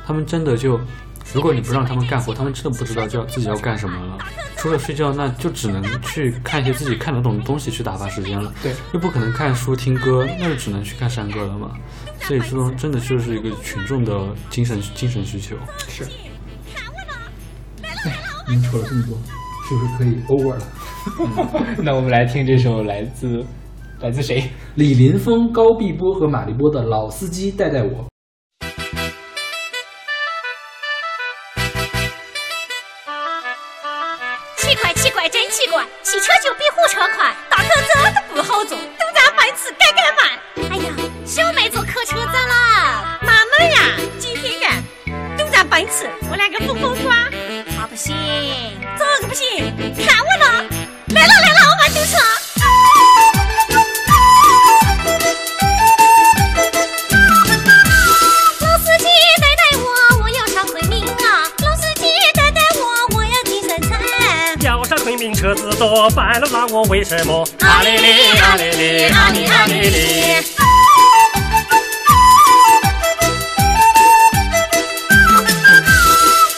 [0.06, 0.80] 他们真的就，
[1.34, 4.18] 如果你不让他们干活，他们真的不知道叫自己要干什么了。
[4.58, 8.54] 除了睡觉，那就只能去看一些自己看得懂的东西去打发时间了。
[8.62, 11.72] 对，又不可能看书听歌，那就只能去看山歌了嘛。
[12.22, 14.14] 所以这种真的就是一个群众的
[14.50, 15.56] 精神精神需求。
[15.88, 16.06] 是。
[18.48, 19.18] 你们说了这么多，
[19.68, 20.68] 是不是可以 over 了？
[21.84, 23.44] 那我们来听这首来自
[24.00, 24.50] 来自谁？
[24.76, 27.90] 李林峰、高碧波和马立波的《老司机带带我》。
[65.76, 67.46] 多，半路让我为什么？
[67.62, 70.44] 啊哩哩啊哩哩啊哩啊哩哩。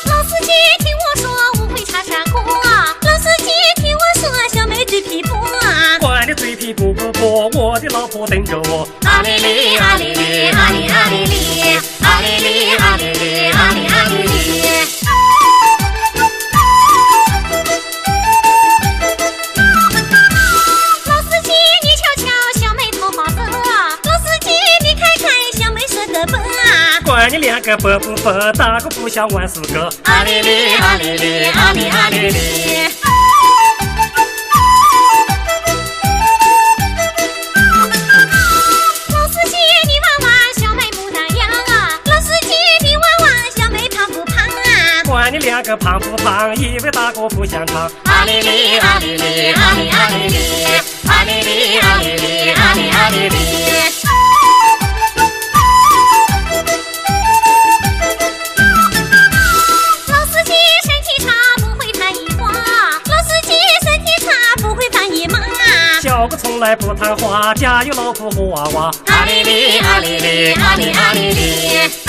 [0.05, 1.29] 老司机听我说，
[1.61, 2.95] 误会唱山歌啊！
[3.01, 3.49] 老司机
[3.81, 5.99] 听我说，小妹嘴皮薄啊！
[5.99, 8.87] 管你嘴皮不不薄，我的老婆等着我。
[9.05, 13.51] 啊哩哩啊哩哩啊哩啊哩哩，啊哩哩啊哩哩
[27.37, 29.89] 两个白不白，打个不想万事个。
[30.03, 32.89] 啊哩哩啊哩哩啊哩啊哩哩。
[39.09, 39.55] 老司机，
[39.85, 41.99] 你玩玩，小妹牡丹样啊！
[42.05, 45.03] 老司机，你玩玩，小妹胖不胖啊？
[45.05, 47.83] 管你两个胖不胖，以为大哥不想唱。
[48.05, 50.65] 啊哩哩啊哩哩啊哩啊哩哩，
[51.07, 53.94] 啊哩哩啊哩哩啊哩啊哩哩。
[66.25, 68.85] 小哥从来不谈花，家有老婆和娃娃。
[69.05, 72.04] 啊哩哩啊哩哩啊哩啊哩哩。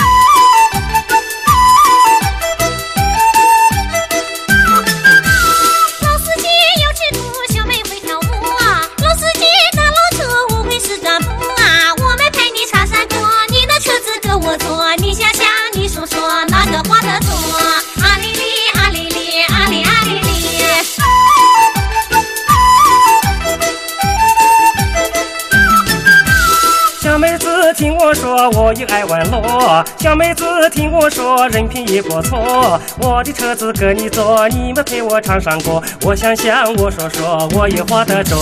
[28.37, 29.84] 说，我也爱玩乐。
[29.99, 32.78] 小妹子听我说，人品也不错。
[32.99, 35.82] 我的车子给你坐，你们陪我唱上歌。
[36.03, 38.37] 我想想，我说说，我也花得着。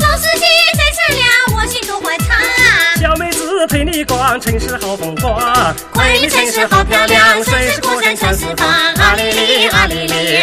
[0.00, 2.28] 老司机真善良，我心中欢畅。
[3.00, 8.68] 小妹子陪你逛城市好风光，昆明城市好漂亮，顺势古镇全是房。
[8.68, 10.42] 啊哩哩啊哩哩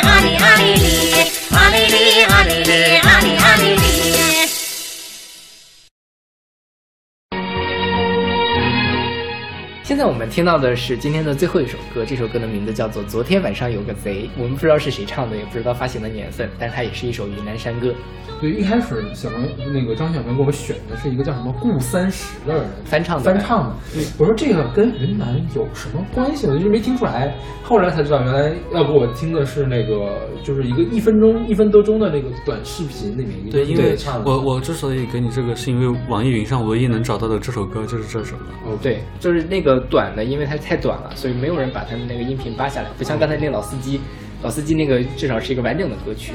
[10.27, 17.93] 们听到的是今天的最后一首歌，这首歌的名字叫做《昨天晚上有个贼》，我们不知道是谁唱的，也不知道发行的年份，但它也是一首云南山歌。
[18.41, 23.75] 对，一开始小明那个张小明给我们选的是一个叫什么顾三十的人翻唱的翻唱的。
[23.93, 26.45] 对我说这个跟云南有什么关系？
[26.45, 34.29] 呢一直没听出来，后来才知道原来要不我听的是那个就是一个一分钟一分多钟的那个短视频里面一个对，因为唱的。
[34.29, 38.35] 我我之所以给你这个，是因为网易云上唯一能找到的这首歌就是这首。
[38.65, 44.01] 哦，对，就是那个短的，因为它太短了，所以没有人把它的那个音频扒下来，不像刚才那个老司机。
[44.43, 46.31] 老司机那个至少是一个完整的歌曲，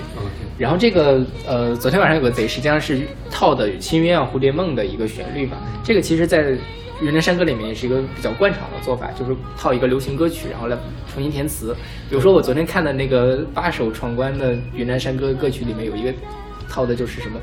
[0.59, 5.57] 然后这个呃，昨天晚上有个贼，实际上是套的《新鸳鸯蝴蝶梦》的一个旋律嘛。
[5.85, 6.51] 这个其实，在
[7.01, 10.77] 云南山歌里面也是一个比较惯常的做法，就是套一个流行歌曲，然后来
[11.15, 11.77] 重新填词。
[12.11, 16.13] 比如说我昨天看的那个八首闯关的云南山歌歌曲里面有一个
[16.69, 17.39] 套的就是什么，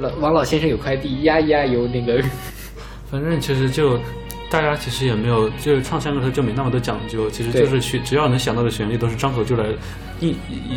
[0.00, 2.20] 老王老先生有块地，呀咿呀有那个，
[3.08, 4.00] 反正其实就。
[4.48, 9.66] 大家其实也没有，就是唱山歌的时候就没那么多讲究，其实就是去只要能想到的旋律都是张口就来，
[10.20, 10.36] 一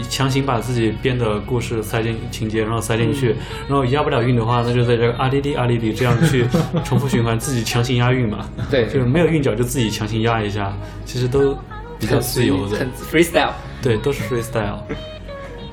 [0.09, 3.35] 强行把自己编的故事塞进情节，然后塞进去，
[3.67, 6.47] 然后押不了韵的话，那就在这个阿哩哩阿哩哩这样去
[6.83, 8.49] 重复循环，自己强行押韵嘛。
[8.71, 11.55] 对，就是没有韵脚就自己强行押一下，其实都
[11.99, 13.51] 比较自由的，很 freestyle。
[13.81, 14.79] 对，都是 freestyle。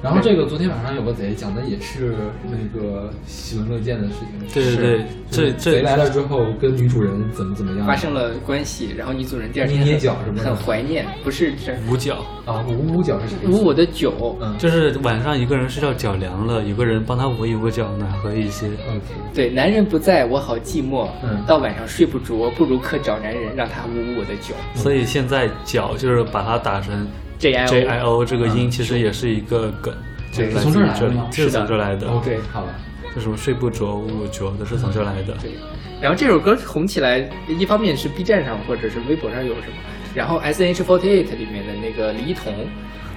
[0.06, 4.38] 然后这个昨天晚上有个贼，讲的也是那个喜闻乐见的事情。
[4.54, 13.58] 对对对，这这贼来了之后跟女主人怎么怎么样，发生了关系，然后女主人第二天捏脚什么很怀念，不是这捂脚啊，捂捂脚是什么？
[13.58, 18.68] 捂我的脚，嗯，就是晚上一个人睡觉脚凉了，有个人帮他捂一捂脚，暖和一些。
[18.68, 19.02] OK，
[19.34, 24.54] 对，男人不在我好寂寞，嗯，到晚上睡不着，不如可找男人让他捂捂我的脚。
[24.76, 27.08] 所以现在脚就是把它打成
[27.38, 29.94] J I O J I O 这个音其实也是一个梗，
[30.32, 32.08] 就对来自从这儿来的是是的从这儿来的。
[32.08, 32.74] OK，好了，
[33.14, 35.34] 就什么睡不着、捂不着，都是从这儿来的。
[35.40, 35.52] 对，
[36.00, 39.76] 然后这首歌红起来，一方面是 B 站上或者是微博上有什么，
[40.14, 42.52] 然后 S H Forty Eight 里面的那个李一桐，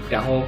[0.09, 0.43] 然后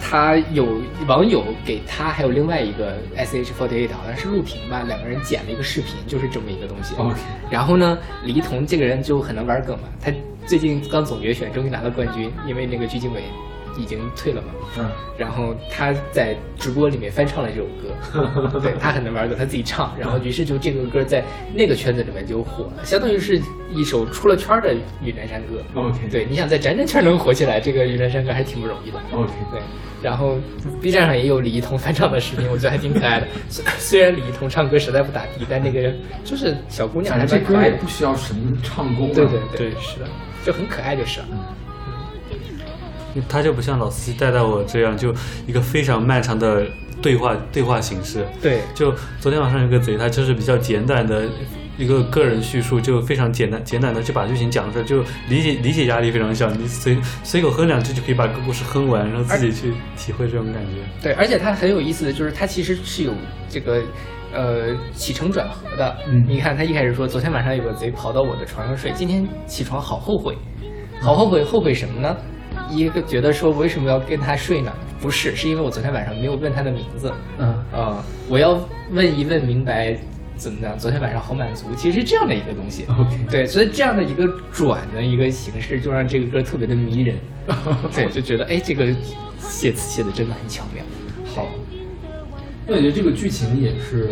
[0.00, 6.94] 他有网友给他还有另外一个 S H Forty Eight 好像是录屏吧，两个人剪了一个视频，就是这么一个东西。
[6.96, 7.16] OK
[7.50, 10.12] 然后呢，李一桐这个人就很能玩梗嘛，他
[10.46, 13.22] 最近刚总决选，终于拿了冠军，因为那个鞠婧祎
[13.76, 14.48] 已经退了嘛。
[14.78, 21.22] 嗯，然后他在直播里面翻唱了这首歌， 对他很能玩的，他自己唱，然后于是就这个歌在
[21.54, 23.40] 那个圈子里面就火了，相当于是
[23.72, 25.62] 一首出了圈儿的云南山歌。
[25.74, 28.98] OK 对，你想在咱这圈儿能火起来，这个云南山歌还是挺不容易的。
[29.12, 29.60] OK 对，
[30.02, 30.36] 然后
[30.80, 33.26] B 站上也有李一桐翻唱的视频，我觉得还挺可爱的。
[33.48, 35.92] 虽虽然李一桐唱歌实在不咋地，但那个
[36.24, 37.70] 就是小姑娘这歌也。
[37.72, 39.14] 不需要什么唱功啊。
[39.14, 40.06] 对对对，是的，
[40.46, 41.26] 就很可爱就是了。
[43.28, 45.12] 他就不像老司机带带我这样，就
[45.44, 46.64] 一个非常漫长的
[47.02, 48.24] 对话对话形式。
[48.40, 51.24] 对，就昨天晚上有个贼，他就是比较简短的
[51.76, 60.82] 一个个人叙述，就非常简单简短的就把剧情讲出来，就理解理解压力非常小，你随随口哼两句就可以把个故事哼完，然后自己去体会这种感觉。
[61.02, 63.12] 对，而且它很有意思的就是，它其实是有
[63.48, 63.82] 这个
[64.32, 65.96] 呃起承转合的。
[66.08, 70.36] 嗯你看他一开始说，昨天晚上有个贼跑到我的床上睡，今天起床好后悔，
[71.00, 72.16] 好后悔，后悔什么呢？
[72.70, 74.72] 一个觉得说为什么要跟他睡呢？
[74.98, 77.12] 不是，是因为我昨天晚上没有问他的名字。
[77.38, 78.58] 嗯啊、我要
[78.90, 79.94] 问一问明白
[80.36, 80.76] 怎么样？
[80.76, 82.86] 昨天晚上好满足，其实是这样的一个东西。
[83.30, 87.16] 对，所以这样的一个转的一个形式，就让这个歌特别的迷人。
[87.94, 88.86] 对，就觉得哎，这个
[89.38, 90.82] 写词写的真的很巧妙。
[91.34, 91.46] 好，
[92.66, 94.10] 那我觉得这个剧情也是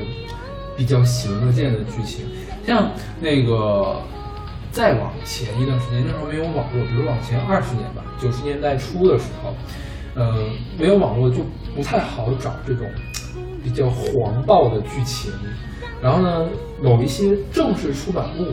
[0.76, 2.24] 比较喜闻乐见的剧情，
[2.66, 2.90] 像
[3.20, 4.00] 那个
[4.70, 9.54] 再往前一段时间，那时候没有网络，比如往前二十年吧，九十年代初的时候，
[10.14, 10.48] 呃，
[10.78, 11.44] 没有网络就
[11.74, 12.86] 不太好找这种
[13.62, 15.32] 比较黄暴的剧情。
[16.02, 16.48] 然后呢，
[16.82, 18.52] 有一些正式出版物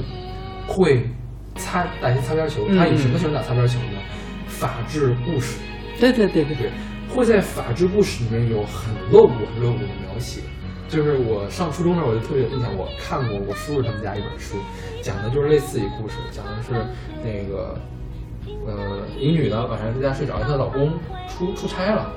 [0.65, 1.09] 会
[1.57, 3.99] 擦打一些擦边球，他以什么形式打擦边球呢？
[4.47, 5.59] 法治故事。
[5.99, 6.71] 对对对对对，
[7.11, 10.41] 会在法治故事里面有很露骨、很露骨的描写。
[10.87, 14.57] 就是我上初中的时候，我就特别有印象，我看过我叔叔他们家一本书，
[15.01, 16.73] 讲的就是类似一故事，讲的是
[17.23, 17.79] 那个
[18.67, 20.91] 呃一女的晚上在家睡着，她老公
[21.29, 22.11] 出出差了，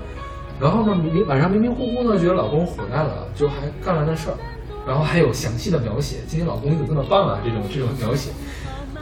[0.61, 4.37] 然后呢明晚上迷迷糊糊呢觉得老公回来了，就还干了那事儿，
[4.85, 8.33] 然后还有详细的描写，今天老公你怎么这么棒啊这种这种描写。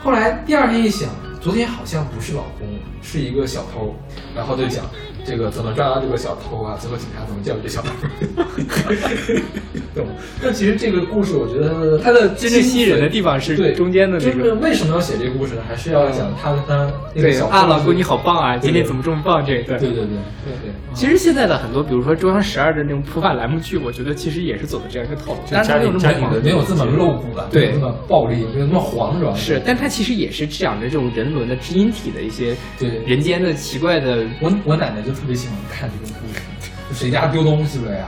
[0.03, 1.09] 后来第二天一想，
[1.41, 2.67] 昨天好像不是老公，
[3.01, 3.95] 是一个小偷，
[4.35, 4.85] 然后就讲
[5.25, 7.89] 这个怎么抓到这个小偷啊，最后警察怎么教育这小偷，
[9.95, 10.07] 懂？
[10.41, 15.61] 但其实这个故事，我觉得它的真正吸引人的地方是对中间的那个就是为什么要写这个故事呢？
[15.67, 19.45] 还是要讲他跟他那个对啊，小老公你好棒啊，今天怎么这么棒？
[19.45, 20.71] 这个对对对对对。
[20.93, 34.23] 其实现在的很多，比如说中央十二的那种普法栏目剧，我觉得其实也是走的这样一个套路，但是它没有那么没有这么露骨了，没对有那么暴力，没有那么黄，主要是，但它其实也是讲着这种人伦的知音体的一些对人间的奇怪的。
[34.39, 36.41] 我我奶奶就特别喜欢看这种故事，
[36.89, 38.07] 就谁家丢东西了呀，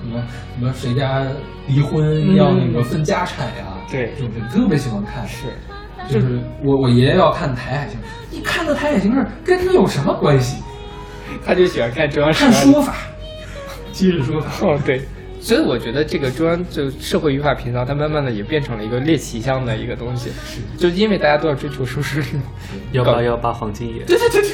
[0.00, 0.22] 什么
[0.58, 1.26] 什么谁家
[1.66, 5.26] 离婚要那个分家产呀，对这种事特别喜欢看。
[5.26, 5.46] 是，
[6.08, 7.98] 就是我我爷爷要看台海情，
[8.30, 10.62] 你看的台海形势跟你有什么关系？
[11.44, 12.94] 他就喜欢看中央十看说法，
[13.92, 14.66] 今日说法。
[14.66, 15.02] 哦，对。
[15.38, 20.30] 所以我觉得这个中央就社会语法频道，它慢慢的也变成了一个猎奇向的一个东西，
[20.76, 22.40] 就因为大家都要追求舒适率。
[22.90, 24.50] 幺八幺八黄金眼，对对对对。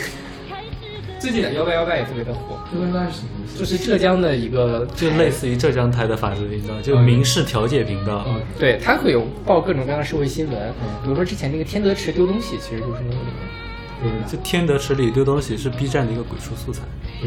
[1.23, 3.57] 最近的幺八幺八也特别的火，幺八幺八是什么意思？
[3.57, 8.27] 就是浙江的一个，就类似于浙江台的法制频道，就民事调解频道。
[8.59, 10.73] 对，它会有报各种各样的社会新闻，
[11.05, 14.27] 比如说之前那个天德池丢东西，其实就是那个里面。
[14.27, 16.83] 就天德池里丢东西是 B 站的一个鬼畜素材。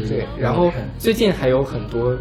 [0.06, 2.14] 对，然后最近还有很多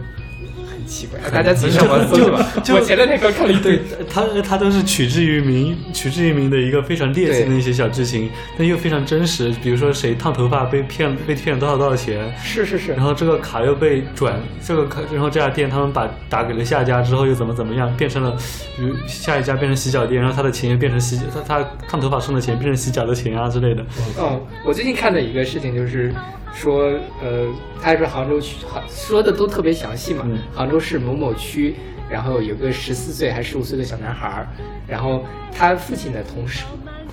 [0.86, 2.48] 很奇怪，大家自己上网搜吧。
[2.70, 9.50] 我前两天刚看了一对，它它都是取之于民，取之于民的一个非常猎奇的一些小剧情，但又非常真实。
[9.64, 18.38] 比如说谁烫头发被骗被骗了多少多少钱，是是是，然后这个卡又被转这个卡，然后这家店他们把打给了下家之后又怎么怎么样，变成了，
[18.78, 23.84] 比如下一家变成洗脚店，然后他的钱又变成洗他他烫头发剩的钱变成洗脚的钱啊之类的。
[24.20, 26.14] 嗯，我最近看的一个事情就是
[26.56, 27.47] 说，呃，
[27.82, 30.24] 他是杭州区，杭说的都特别详细嘛。
[30.26, 31.76] 嗯杭州市某某区，
[32.10, 34.47] 然后有个十四岁还十五岁的小男孩儿，
[34.88, 36.64] 然后他父亲的同事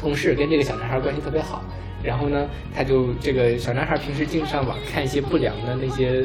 [0.01, 1.63] 同事跟这个小男孩儿关系特别好，
[2.03, 6.23] 然后呢，他就这个小男孩儿平时经常网看一些不良的那些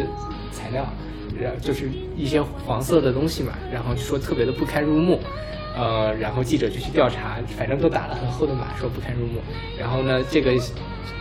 [0.52, 0.86] 材料，
[1.42, 5.20] 然就是一些黄色的东西嘛，然后说特别的不堪入目。
[5.78, 9.40] 呃，然后记者就去调查，反正都打了很厚的码，说不堪入目。
[9.80, 10.52] 然后呢，这个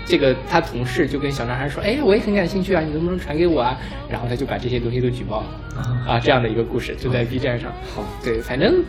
[0.07, 3.79] 这个他同事就跟小男孩说：“哎，我也很感兴趣啊，你能不能传给我啊？”
[4.09, 7.71] 然后他就把这些东西都举报了啊，这样的一个故事就在 B 站上。
[7.95, 8.83] 好，对，反正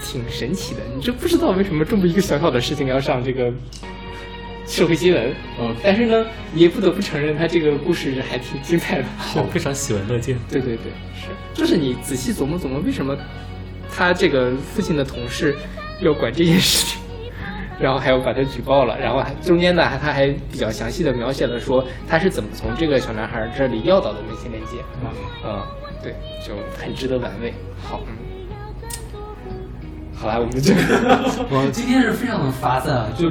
[0.00, 0.80] 挺神奇的。
[0.94, 3.52] 你就不知道为什么这么一个小小的事情要上这个
[4.66, 5.34] 社会新闻。
[5.58, 10.38] 嗯，但是呢，你也不得不承认，他这个故事还挺精彩的，好，非常喜闻乐见。
[10.48, 13.16] 对对对，是，就是你仔细琢磨琢磨，为什么？
[13.98, 15.56] 他这个父亲的同事
[16.00, 17.00] 要管这件事情，
[17.80, 24.76] 然后还要把他举报了，然后还中间呢，他还比较详细的描写了说他是怎么从这个小男孩这里要到的微信链接，
[25.44, 25.60] 嗯，
[26.00, 26.14] 对，
[26.46, 27.52] 就很值得玩味。
[27.82, 28.14] 好，嗯，
[30.14, 30.80] 好啦，我们这个
[31.50, 33.28] 我今天是非常的发散啊，就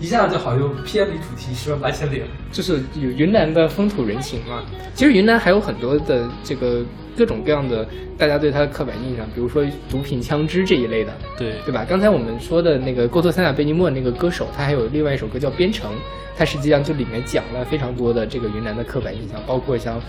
[0.00, 2.26] 一下子就好像偏离主题十万八千里了。
[2.52, 4.62] 就是有云南的风土人情嘛，
[4.94, 6.84] 其实云南还有很多的这个
[7.16, 7.86] 各种各样的
[8.18, 11.84] 大家对它的刻板印象，比如说毒品、枪支这一类的，对对吧？
[11.88, 15.90] 刚才我们说的那个过错三亚贝尼莫那个歌手，他还有另外一首歌叫《边城》，
[16.36, 20.00] 它实际上就里面讲了非常多的这个云南的刻板印象，包括像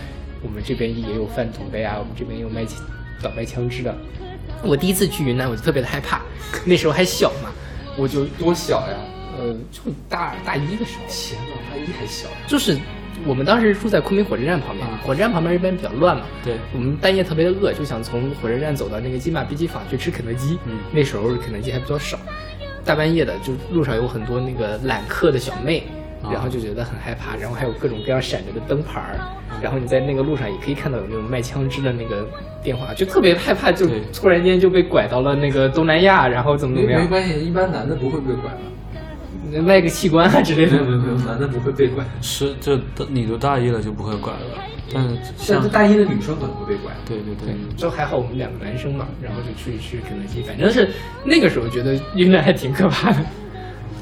[0.42, 2.64] 我们这边也有贩毒的呀，我们这边也有卖
[3.22, 3.94] 倒卖枪支的。
[4.62, 6.22] 我第一次去云南，我就特别的害怕，
[6.64, 7.50] 那时候还小嘛，
[7.96, 8.96] 我就多小呀？
[9.38, 11.04] 呃，就大大一的时候。
[11.08, 12.34] 天呐，大一还小呀？
[12.46, 12.76] 就是
[13.26, 16.24] 我们当时住在昆明火车站旁边，火车站旁边一般比较乱嘛。
[16.44, 20.58] 对，我们半夜特别的饿，就想从火车站走到那个金马碧鸡坊去吃肯德基。
[20.66, 22.18] 嗯，那时候肯德基还比较少，
[22.84, 25.84] 大半夜的就路上有很多那个揽客的小妹。
[26.32, 29.20] 然后就觉得很害怕，然后还有各种各样闪着的灯牌儿，
[29.62, 32.28] 然后你在那个路上也可以看到有那种卖枪支的那个
[32.60, 37.00] 电话，就特别害怕，就突然间就被拐到了那个东南亚，然后怎么怎么样？
[37.02, 38.58] 没关系，一般男的不会被拐的，
[39.62, 40.72] 卖个器官啊之类的。
[40.82, 42.04] 没有没有，男的不会被拐。
[42.20, 42.78] 是，就
[43.08, 44.40] 你都大一了就不会拐了，
[44.92, 46.92] 但是像大一的女生可能会被拐。
[47.06, 50.90] 对对对，就还好我们两个男生嘛，然后就去去肯德基，反正是
[51.24, 53.18] 那个时候觉得云南还挺可怕的。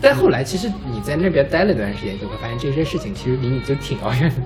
[0.01, 4.37] 但后来，其实你在那边待了一段时间，就会发现这些事情其实离你就挺遥远的，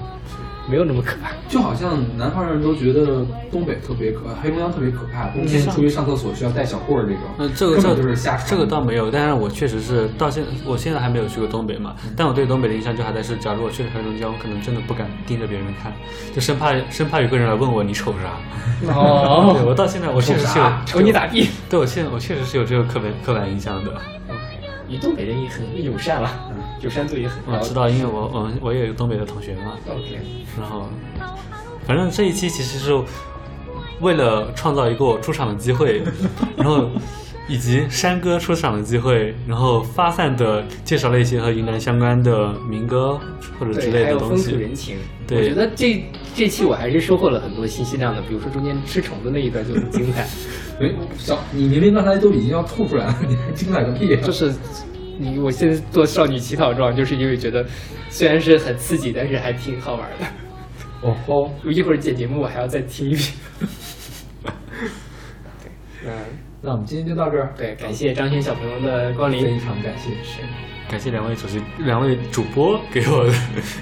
[0.70, 1.30] 没有那么可怕。
[1.48, 7.22] 就好像南方人都觉得东北特别可怕，黑龙江特别可怕，冬天出去上厕所需要带小棍儿这种。
[7.36, 15.92] 那这个根本就是瞎这个倒没有，但是我确实是到现我现在还没有去过东北嘛，但我对东北的印象就还在是，假如我去了黑龙江，我可能真的不敢盯着别人看，
[16.32, 18.92] 就生怕生怕有个人来问我你瞅啥。
[18.92, 21.48] 哦 对我到现在我确实是有瞅你咋地？
[21.68, 23.92] 对我现我确实是有这个刻板刻板印象的。
[24.86, 26.30] 你东北人也很友善了，
[26.80, 27.52] 友善度也很高。
[27.52, 29.74] 我知道，因为我我我也有东北的同学嘛。
[29.88, 30.18] OK。
[30.58, 30.86] 然后，
[31.86, 32.98] 反正这一期其实是
[34.00, 36.02] 为了创造一个我出场的机会，
[36.56, 36.88] 然后
[37.48, 43.18] 以及山哥出场的机会，然后发散的介绍了一些和云南相关的民歌
[43.58, 44.46] 或者之类的东西。
[44.46, 44.96] 还有风土人情。
[45.26, 46.02] 对，我觉得这
[46.34, 50.26] 这期我还是收获了很多信息量的，比如说中间吃虫子那一段就很精彩。
[50.80, 54.16] 哎，小，你明明刚才都已经要吐出来了，你还精彩个屁！
[54.16, 54.50] 就是
[55.20, 57.62] 你，我现在做少女乞讨状，就是因为觉得
[58.08, 60.26] 虽然是很刺激，但是还挺好玩的。
[61.02, 63.24] 哦吼， 一会儿剪节目我还要再听一遍。
[65.62, 65.70] 对，
[66.04, 66.10] 那
[66.62, 67.52] 那我们今天就到这儿。
[67.56, 70.40] 对，感谢张轩小朋友的光临，非常感谢，是
[70.88, 73.32] 感谢两位主持、两位主播给我的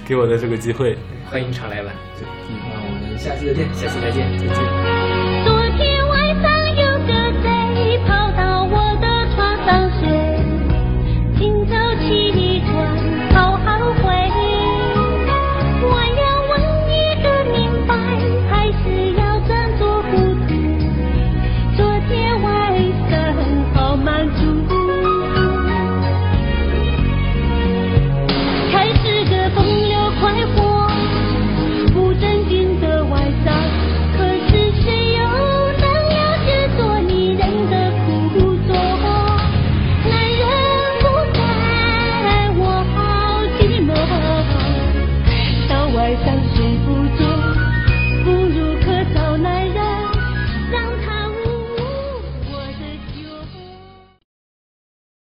[0.04, 0.98] 给我的这个机会，
[1.30, 1.94] 欢迎常来玩。
[2.18, 4.97] 对，嗯，那我们下期再见，下期再见，再见。